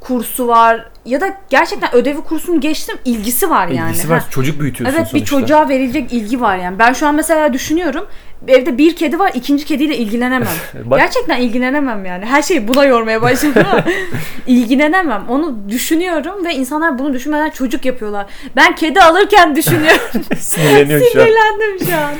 kursu 0.00 0.48
var 0.48 0.88
ya 1.04 1.20
da 1.20 1.34
gerçekten 1.50 1.94
ödevi 1.94 2.20
kursunu 2.20 2.60
geçtim 2.60 2.96
ilgisi 3.04 3.50
var 3.50 3.68
yani. 3.68 3.90
İlgisi 3.90 4.08
Ha. 4.08 4.14
var. 4.14 4.22
Çocuk 4.30 4.60
büyütüyorsun 4.60 4.96
Evet 4.98 5.06
bir 5.14 5.18
sonuçta. 5.18 5.36
çocuğa 5.40 5.68
verilecek 5.68 6.12
ilgi 6.12 6.40
var 6.40 6.56
yani. 6.56 6.78
Ben 6.78 6.92
şu 6.92 7.06
an 7.06 7.14
mesela 7.14 7.52
düşünüyorum. 7.52 8.06
Evde 8.48 8.78
bir 8.78 8.96
kedi 8.96 9.18
var, 9.18 9.30
ikinci 9.34 9.64
kediyle 9.64 9.96
ilgilenemem. 9.96 10.48
Bak- 10.84 10.98
Gerçekten 10.98 11.36
ilgilenemem 11.40 12.04
yani. 12.04 12.24
Her 12.24 12.42
şeyi 12.42 12.68
buna 12.68 12.84
yormaya 12.84 13.22
başladım 13.22 13.62
ama 13.72 13.84
ilgilenemem. 14.46 15.24
Onu 15.28 15.56
düşünüyorum 15.68 16.44
ve 16.44 16.54
insanlar 16.54 16.98
bunu 16.98 17.12
düşünmeden 17.14 17.50
çocuk 17.50 17.84
yapıyorlar. 17.84 18.26
Ben 18.56 18.74
kedi 18.74 19.00
alırken 19.00 19.56
düşünüyorum. 19.56 20.00
Sinirleniyorum 20.38 21.06
şu 21.12 21.20
an. 21.20 21.24
Sinirlendim 21.24 21.86
şu 21.90 21.96
an. 21.96 22.12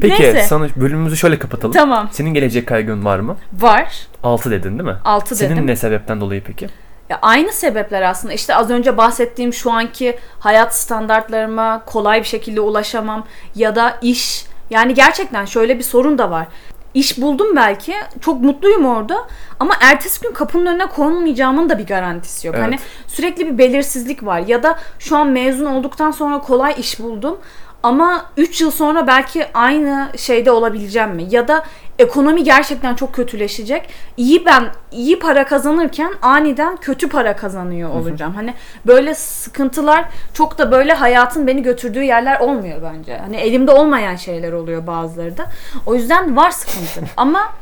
Peki 0.00 0.22
Neyse. 0.22 0.42
sana 0.48 0.68
bölümümüzü 0.76 1.16
şöyle 1.16 1.38
kapatalım. 1.38 1.72
Tamam. 1.74 2.08
Senin 2.12 2.34
gelecek 2.34 2.66
kaygın 2.68 3.04
var 3.04 3.18
mı? 3.20 3.36
Var. 3.60 3.92
6 4.22 4.50
dedin 4.50 4.78
değil 4.78 4.88
mi? 4.90 4.96
6 5.04 5.36
Senin 5.36 5.52
dedim. 5.52 5.66
ne 5.66 5.76
sebepten 5.76 6.20
dolayı 6.20 6.42
peki? 6.46 6.68
Ya 7.10 7.18
aynı 7.22 7.52
sebepler 7.52 8.02
aslında. 8.02 8.34
İşte 8.34 8.54
az 8.54 8.70
önce 8.70 8.96
bahsettiğim 8.96 9.52
şu 9.52 9.72
anki 9.72 10.18
hayat 10.40 10.76
standartlarıma 10.76 11.84
kolay 11.84 12.20
bir 12.20 12.26
şekilde 12.26 12.60
ulaşamam 12.60 13.26
ya 13.54 13.76
da 13.76 13.98
iş. 14.02 14.44
Yani 14.70 14.94
gerçekten 14.94 15.44
şöyle 15.44 15.78
bir 15.78 15.82
sorun 15.82 16.18
da 16.18 16.30
var. 16.30 16.46
İş 16.94 17.20
buldum 17.20 17.56
belki. 17.56 17.94
Çok 18.20 18.40
mutluyum 18.40 18.86
orada. 18.86 19.26
Ama 19.60 19.74
ertesi 19.80 20.20
gün 20.20 20.32
kapının 20.32 20.66
önüne 20.66 20.86
konmayacağımın 20.86 21.70
da 21.70 21.78
bir 21.78 21.86
garantisi 21.86 22.46
yok. 22.46 22.56
Evet. 22.56 22.66
Hani 22.66 22.78
sürekli 23.06 23.46
bir 23.46 23.58
belirsizlik 23.58 24.24
var. 24.24 24.38
Ya 24.38 24.62
da 24.62 24.78
şu 24.98 25.16
an 25.16 25.28
mezun 25.28 25.66
olduktan 25.66 26.10
sonra 26.10 26.38
kolay 26.38 26.74
iş 26.78 27.00
buldum. 27.00 27.38
Ama 27.82 28.26
3 28.36 28.60
yıl 28.60 28.70
sonra 28.70 29.06
belki 29.06 29.46
aynı 29.54 30.08
şeyde 30.16 30.50
olabileceğim 30.50 31.10
mi? 31.10 31.26
Ya 31.30 31.48
da 31.48 31.64
ekonomi 31.98 32.44
gerçekten 32.44 32.94
çok 32.94 33.14
kötüleşecek. 33.14 33.88
İyi 34.16 34.46
ben 34.46 34.64
iyi 34.92 35.18
para 35.18 35.46
kazanırken 35.46 36.12
aniden 36.22 36.76
kötü 36.76 37.08
para 37.08 37.36
kazanıyor 37.36 37.90
olacağım. 37.90 38.34
Hani 38.34 38.54
böyle 38.86 39.14
sıkıntılar 39.14 40.04
çok 40.34 40.58
da 40.58 40.72
böyle 40.72 40.92
hayatın 40.92 41.46
beni 41.46 41.62
götürdüğü 41.62 42.02
yerler 42.02 42.40
olmuyor 42.40 42.82
bence. 42.82 43.18
Hani 43.18 43.36
elimde 43.36 43.70
olmayan 43.70 44.16
şeyler 44.16 44.52
oluyor 44.52 44.86
bazıları 44.86 45.36
da. 45.36 45.46
O 45.86 45.94
yüzden 45.94 46.36
var 46.36 46.50
sıkıntı. 46.50 47.12
Ama 47.16 47.52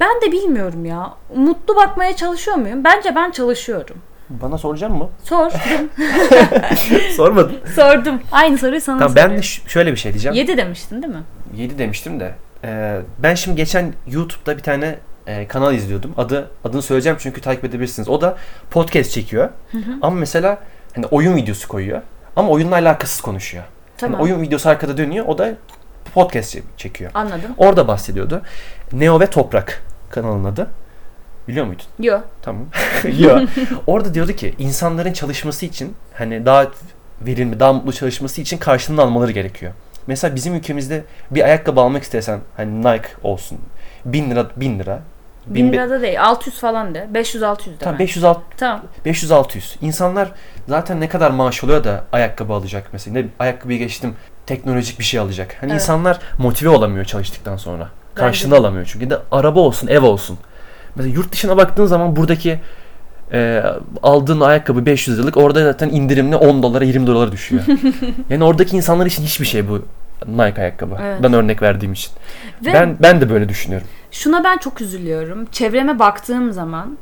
ben 0.00 0.20
de 0.22 0.32
bilmiyorum 0.32 0.84
ya. 0.84 1.14
Mutlu 1.36 1.76
bakmaya 1.76 2.16
çalışıyor 2.16 2.56
muyum? 2.56 2.84
Bence 2.84 3.14
ben 3.14 3.30
çalışıyorum. 3.30 3.96
Bana 4.30 4.58
soracak 4.58 4.90
mı? 4.90 5.08
Sordum. 5.24 5.58
Sormadın. 7.16 7.56
sordum. 7.74 8.20
Aynı 8.32 8.58
soruyu 8.58 8.80
sana 8.80 8.98
Tamam 8.98 9.16
ben 9.16 9.36
de 9.38 9.42
ş- 9.42 9.62
şöyle 9.68 9.92
bir 9.92 9.96
şey 9.96 10.12
diyeceğim. 10.12 10.36
7 10.36 10.56
demiştin 10.56 11.02
değil 11.02 11.14
mi? 11.14 11.22
7 11.56 11.78
demiştim 11.78 12.20
de. 12.20 12.34
Ee, 12.64 13.00
ben 13.18 13.34
şimdi 13.34 13.56
geçen 13.56 13.92
YouTube'da 14.06 14.56
bir 14.58 14.62
tane 14.62 14.98
e, 15.26 15.46
kanal 15.48 15.74
izliyordum. 15.74 16.14
Adı 16.16 16.50
adını 16.64 16.82
söyleyeceğim 16.82 17.18
çünkü 17.20 17.40
takip 17.40 17.64
edebilirsiniz. 17.64 18.08
O 18.08 18.20
da 18.20 18.36
podcast 18.70 19.10
çekiyor. 19.10 19.48
Ama 20.02 20.16
mesela 20.16 20.58
hani 20.94 21.06
oyun 21.06 21.36
videosu 21.36 21.68
koyuyor. 21.68 22.02
Ama 22.36 22.48
oyunla 22.48 22.74
alakasız 22.74 23.20
konuşuyor. 23.20 23.64
Tamam. 23.98 24.20
Hani 24.20 24.24
oyun 24.32 24.42
videosu 24.42 24.68
arkada 24.68 24.96
dönüyor. 24.96 25.26
O 25.26 25.38
da 25.38 25.54
podcast 26.14 26.54
çe- 26.56 26.62
çekiyor. 26.76 27.10
Anladım. 27.14 27.50
Orada 27.58 27.88
bahsediyordu. 27.88 28.42
Neo 28.92 29.20
ve 29.20 29.26
Toprak 29.26 29.82
kanalın 30.10 30.44
adı. 30.44 30.66
Biliyor 31.48 31.66
muydun? 31.66 31.84
Yo. 31.98 32.18
Tamam. 32.42 32.66
Yok. 33.18 33.40
Orada 33.86 34.14
diyordu 34.14 34.32
ki 34.32 34.54
insanların 34.58 35.12
çalışması 35.12 35.66
için 35.66 35.94
hani 36.14 36.46
daha 36.46 36.66
verimli, 37.20 37.60
daha 37.60 37.72
mutlu 37.72 37.92
çalışması 37.92 38.40
için 38.40 38.58
karşılığını 38.58 39.02
almaları 39.02 39.30
gerekiyor. 39.32 39.72
Mesela 40.06 40.34
bizim 40.34 40.54
ülkemizde 40.54 41.04
bir 41.30 41.44
ayakkabı 41.44 41.80
almak 41.80 42.02
istesen 42.02 42.40
hani 42.56 42.80
Nike 42.80 43.08
olsun 43.22 43.58
1000 44.04 44.30
lira 44.30 44.46
1000 44.56 44.78
lira. 44.78 45.00
1000 45.46 45.72
be- 45.72 45.76
lirada 45.76 46.02
değil. 46.02 46.22
600 46.24 46.58
falan 46.60 46.94
de. 46.94 47.08
500-600 47.14 47.66
de. 47.66 47.76
Tamam 47.80 47.98
ben. 47.98 47.98
500 47.98 48.24
alt- 48.24 48.42
Tamam. 48.56 48.82
500 49.04 49.32
600. 49.32 49.76
İnsanlar 49.80 50.32
zaten 50.68 51.00
ne 51.00 51.08
kadar 51.08 51.30
maaş 51.30 51.64
oluyor 51.64 51.84
da 51.84 52.04
ayakkabı 52.12 52.52
alacak 52.52 52.88
mesela. 52.92 53.18
Ne 53.20 53.26
ayakkabıyı 53.38 53.78
geçtim 53.78 54.14
teknolojik 54.46 54.98
bir 54.98 55.04
şey 55.04 55.20
alacak. 55.20 55.56
Hani 55.60 55.70
Evet. 55.72 55.80
insanlar 55.82 56.18
motive 56.38 56.68
olamıyor 56.68 57.04
çalıştıktan 57.04 57.56
sonra. 57.56 57.88
Karşılığını 58.14 58.54
de. 58.54 58.58
alamıyor 58.58 58.88
çünkü. 58.92 59.10
Da 59.10 59.22
araba 59.32 59.60
olsun, 59.60 59.88
ev 59.88 60.02
olsun. 60.02 60.38
Mesela 60.96 61.14
yurt 61.14 61.32
dışına 61.32 61.56
baktığın 61.56 61.86
zaman 61.86 62.16
buradaki 62.16 62.60
e, 63.32 63.62
aldığın 64.02 64.40
ayakkabı 64.40 64.86
500 64.86 65.18
liralık 65.18 65.36
orada 65.36 65.64
zaten 65.64 65.88
indirimli 65.88 66.36
10 66.36 66.62
dolara 66.62 66.84
20 66.84 67.06
dolara 67.06 67.32
düşüyor. 67.32 67.62
yani 68.30 68.44
oradaki 68.44 68.76
insanlar 68.76 69.06
için 69.06 69.22
hiçbir 69.22 69.46
şey 69.46 69.68
bu 69.68 69.82
Nike 70.26 70.62
ayakkabı. 70.62 70.96
Evet. 71.02 71.34
Örnek 71.34 71.62
verdiğim 71.62 71.92
için. 71.92 72.12
Ve 72.66 72.72
Ben 72.72 72.96
ben 73.02 73.20
de 73.20 73.30
böyle 73.30 73.48
düşünüyorum. 73.48 73.86
şuna 74.10 74.44
ben 74.44 74.56
çok 74.58 74.80
üzülüyorum. 74.80 75.46
Çevreme 75.52 75.98
baktığım 75.98 76.52
zaman 76.52 76.98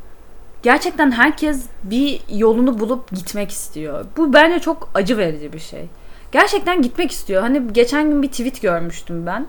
gerçekten 0.63 1.11
herkes 1.11 1.65
bir 1.83 2.21
yolunu 2.29 2.79
bulup 2.79 3.11
gitmek 3.11 3.51
istiyor. 3.51 4.05
Bu 4.17 4.33
bence 4.33 4.59
çok 4.59 4.89
acı 4.93 5.17
verici 5.17 5.53
bir 5.53 5.59
şey. 5.59 5.85
Gerçekten 6.31 6.81
gitmek 6.81 7.11
istiyor. 7.11 7.41
Hani 7.41 7.73
geçen 7.73 8.09
gün 8.09 8.23
bir 8.23 8.27
tweet 8.27 8.61
görmüştüm 8.61 9.25
ben. 9.25 9.47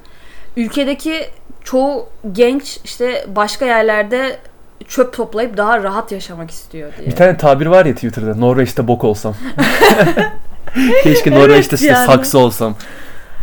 Ülkedeki 0.56 1.30
çoğu 1.70 2.08
genç 2.32 2.80
işte 2.84 3.24
başka 3.28 3.66
yerlerde 3.66 4.36
çöp 4.88 5.12
toplayıp 5.12 5.56
daha 5.56 5.82
rahat 5.82 6.12
yaşamak 6.12 6.50
istiyor 6.50 6.92
diye. 6.98 7.06
Bir 7.06 7.16
tane 7.16 7.36
tabir 7.36 7.66
var 7.66 7.86
ya 7.86 7.94
Twitter'da 7.94 8.34
Norveç'te 8.34 8.88
bok 8.88 9.04
olsam. 9.04 9.34
Keşke 11.02 11.30
Norveç'te 11.30 11.76
işte 11.76 11.86
yani. 11.86 12.06
saksı 12.06 12.38
olsam. 12.38 12.74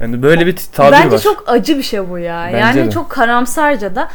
Yani 0.02 0.24
böyle 0.24 0.46
bir 0.46 0.58
tabir 0.72 0.92
Bence 0.92 1.16
var. 1.16 1.22
çok 1.22 1.44
acı 1.48 1.78
bir 1.78 1.84
şey 1.84 2.10
bu 2.10 2.20
ya. 2.20 2.44
Bence 2.54 2.58
yani 2.58 2.88
de. 2.88 2.92
çok 2.92 3.10
karamsarca 3.10 3.96
da 3.96 4.10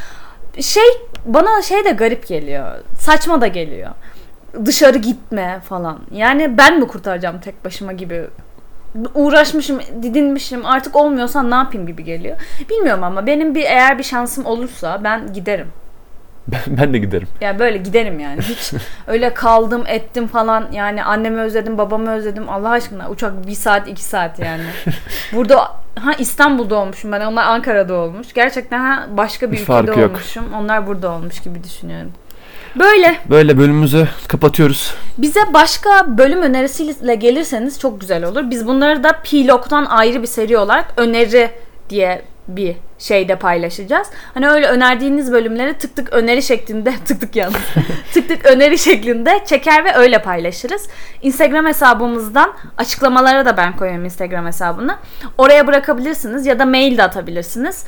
şey 0.61 0.85
bana 1.25 1.63
şey 1.63 1.85
de 1.85 1.91
garip 1.91 2.27
geliyor. 2.27 2.67
Saçma 2.99 3.41
da 3.41 3.47
geliyor. 3.47 3.91
Dışarı 4.65 4.99
gitme 4.99 5.61
falan. 5.69 5.99
Yani 6.13 6.59
ben 6.59 6.79
mi 6.81 6.87
kurtaracağım 6.87 7.41
tek 7.41 7.65
başıma 7.65 7.93
gibi 7.93 8.25
uğraşmışım, 9.15 9.81
didinmişim. 10.03 10.67
Artık 10.67 10.97
olmuyorsa 10.97 11.43
ne 11.43 11.55
yapayım 11.55 11.87
gibi 11.87 12.05
geliyor. 12.05 12.37
Bilmiyorum 12.71 13.05
ama 13.05 13.27
benim 13.27 13.55
bir 13.55 13.63
eğer 13.63 13.99
bir 13.99 14.03
şansım 14.03 14.47
olursa 14.47 15.01
ben 15.05 15.33
giderim. 15.33 15.69
Ben, 16.49 16.61
ben 16.67 16.93
de 16.95 16.99
giderim. 16.99 17.29
Yani 17.41 17.59
böyle 17.59 17.77
giderim 17.79 18.21
yani. 18.21 18.41
Hiç 18.41 18.73
öyle 19.07 19.35
kaldım 19.35 19.85
ettim 19.87 20.27
falan. 20.27 20.67
Yani 20.73 21.05
annemi 21.05 21.41
özledim, 21.41 21.79
babamı 21.79 22.11
özledim. 22.11 22.49
Allah 22.49 22.71
aşkına 22.71 23.11
uçak 23.11 23.47
bir 23.47 23.55
saat 23.55 23.89
iki 23.89 24.05
saat 24.05 24.39
yani. 24.39 24.63
Burada 25.33 25.59
ha 26.01 26.13
İstanbul'da 26.19 26.77
olmuşum 26.77 27.13
ben. 27.13 27.21
Onlar 27.21 27.45
Ankara'da 27.45 27.95
olmuş. 27.95 28.33
Gerçekten 28.35 28.79
ha 28.79 29.07
başka 29.11 29.47
bir 29.47 29.53
ülkede 29.53 29.67
farkı 29.67 30.01
yok. 30.01 30.11
olmuşum. 30.11 30.45
Onlar 30.55 30.87
burada 30.87 31.11
olmuş 31.11 31.41
gibi 31.41 31.65
düşünüyorum. 31.65 32.13
Böyle. 32.77 33.17
Böyle 33.31 33.59
bölümümüzü 33.59 34.09
kapatıyoruz. 34.29 34.95
Bize 35.19 35.41
başka 35.53 36.19
bölüm 36.19 36.43
önerisiyle 36.43 37.15
gelirseniz 37.15 37.81
çok 37.81 38.01
güzel 38.01 38.25
olur. 38.25 38.51
Biz 38.51 38.67
bunları 38.67 39.05
da 39.05 39.21
Pilok'tan 39.25 39.85
ayrı 39.85 40.23
bir 40.23 40.27
seri 40.27 40.59
olarak 40.59 40.93
öneri 40.97 41.51
diye 41.91 42.23
bir 42.49 42.77
şeyde 42.99 43.37
paylaşacağız. 43.37 44.09
Hani 44.35 44.49
öyle 44.49 44.67
önerdiğiniz 44.67 45.33
bölümleri 45.33 45.79
tık 45.79 45.97
tık 45.97 46.13
öneri 46.13 46.43
şeklinde 46.43 46.95
tık 47.07 47.21
tık 47.21 47.37
yalnız 47.37 47.61
tık 48.15 48.29
tık 48.29 48.47
öneri 48.47 48.79
şeklinde 48.79 49.41
çeker 49.47 49.85
ve 49.85 49.95
öyle 49.95 50.23
paylaşırız. 50.23 50.89
Instagram 51.23 51.67
hesabımızdan 51.67 52.53
açıklamalara 52.79 53.47
da 53.47 53.57
ben 53.57 53.77
koyuyorum 53.77 54.05
Instagram 54.05 54.47
hesabını. 54.47 54.97
Oraya 55.39 55.67
bırakabilirsiniz 55.67 56.47
ya 56.47 56.59
da 56.59 56.65
mail 56.67 56.99
de 56.99 57.03
atabilirsiniz. 57.03 57.85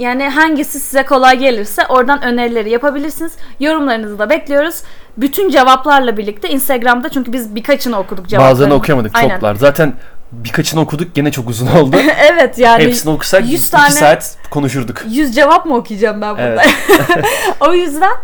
Yani 0.00 0.28
hangisi 0.28 0.80
size 0.80 1.02
kolay 1.02 1.38
gelirse 1.38 1.86
oradan 1.88 2.22
önerileri 2.22 2.70
yapabilirsiniz. 2.70 3.32
Yorumlarınızı 3.60 4.18
da 4.18 4.30
bekliyoruz. 4.30 4.82
Bütün 5.16 5.50
cevaplarla 5.50 6.16
birlikte 6.16 6.48
Instagram'da 6.48 7.08
çünkü 7.08 7.32
biz 7.32 7.54
birkaçını 7.54 7.98
okuduk 7.98 8.28
cevaplarını. 8.28 8.52
Bazılarını 8.52 8.74
okuyamadık 8.74 9.18
Aynen. 9.18 9.34
çoklar. 9.34 9.54
Zaten 9.54 9.92
birkaçını 10.32 10.80
okuduk 10.80 11.14
gene 11.14 11.32
çok 11.32 11.50
uzun 11.50 11.66
oldu. 11.66 11.96
evet 12.32 12.58
yani 12.58 12.84
Hepsini 12.84 13.12
okusak 13.12 13.42
100 13.42 13.62
2 13.62 13.70
tane- 13.70 13.90
saat 13.90 14.36
konuşurduk. 14.50 15.02
100 15.08 15.34
cevap 15.34 15.66
mı 15.66 15.76
okuyacağım 15.76 16.20
ben 16.20 16.34
burada? 16.34 16.62
Evet. 16.62 17.24
o 17.60 17.74
yüzden 17.74 18.16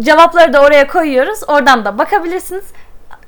cevapları 0.00 0.52
da 0.52 0.62
oraya 0.62 0.86
koyuyoruz. 0.86 1.38
Oradan 1.48 1.84
da 1.84 1.98
bakabilirsiniz. 1.98 2.64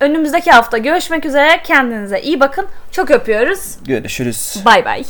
Önümüzdeki 0.00 0.50
hafta 0.50 0.78
görüşmek 0.78 1.24
üzere. 1.24 1.60
Kendinize 1.64 2.20
iyi 2.20 2.40
bakın. 2.40 2.66
Çok 2.92 3.10
öpüyoruz. 3.10 3.76
Görüşürüz. 3.84 4.62
Bay 4.64 4.84
bay. 4.84 5.04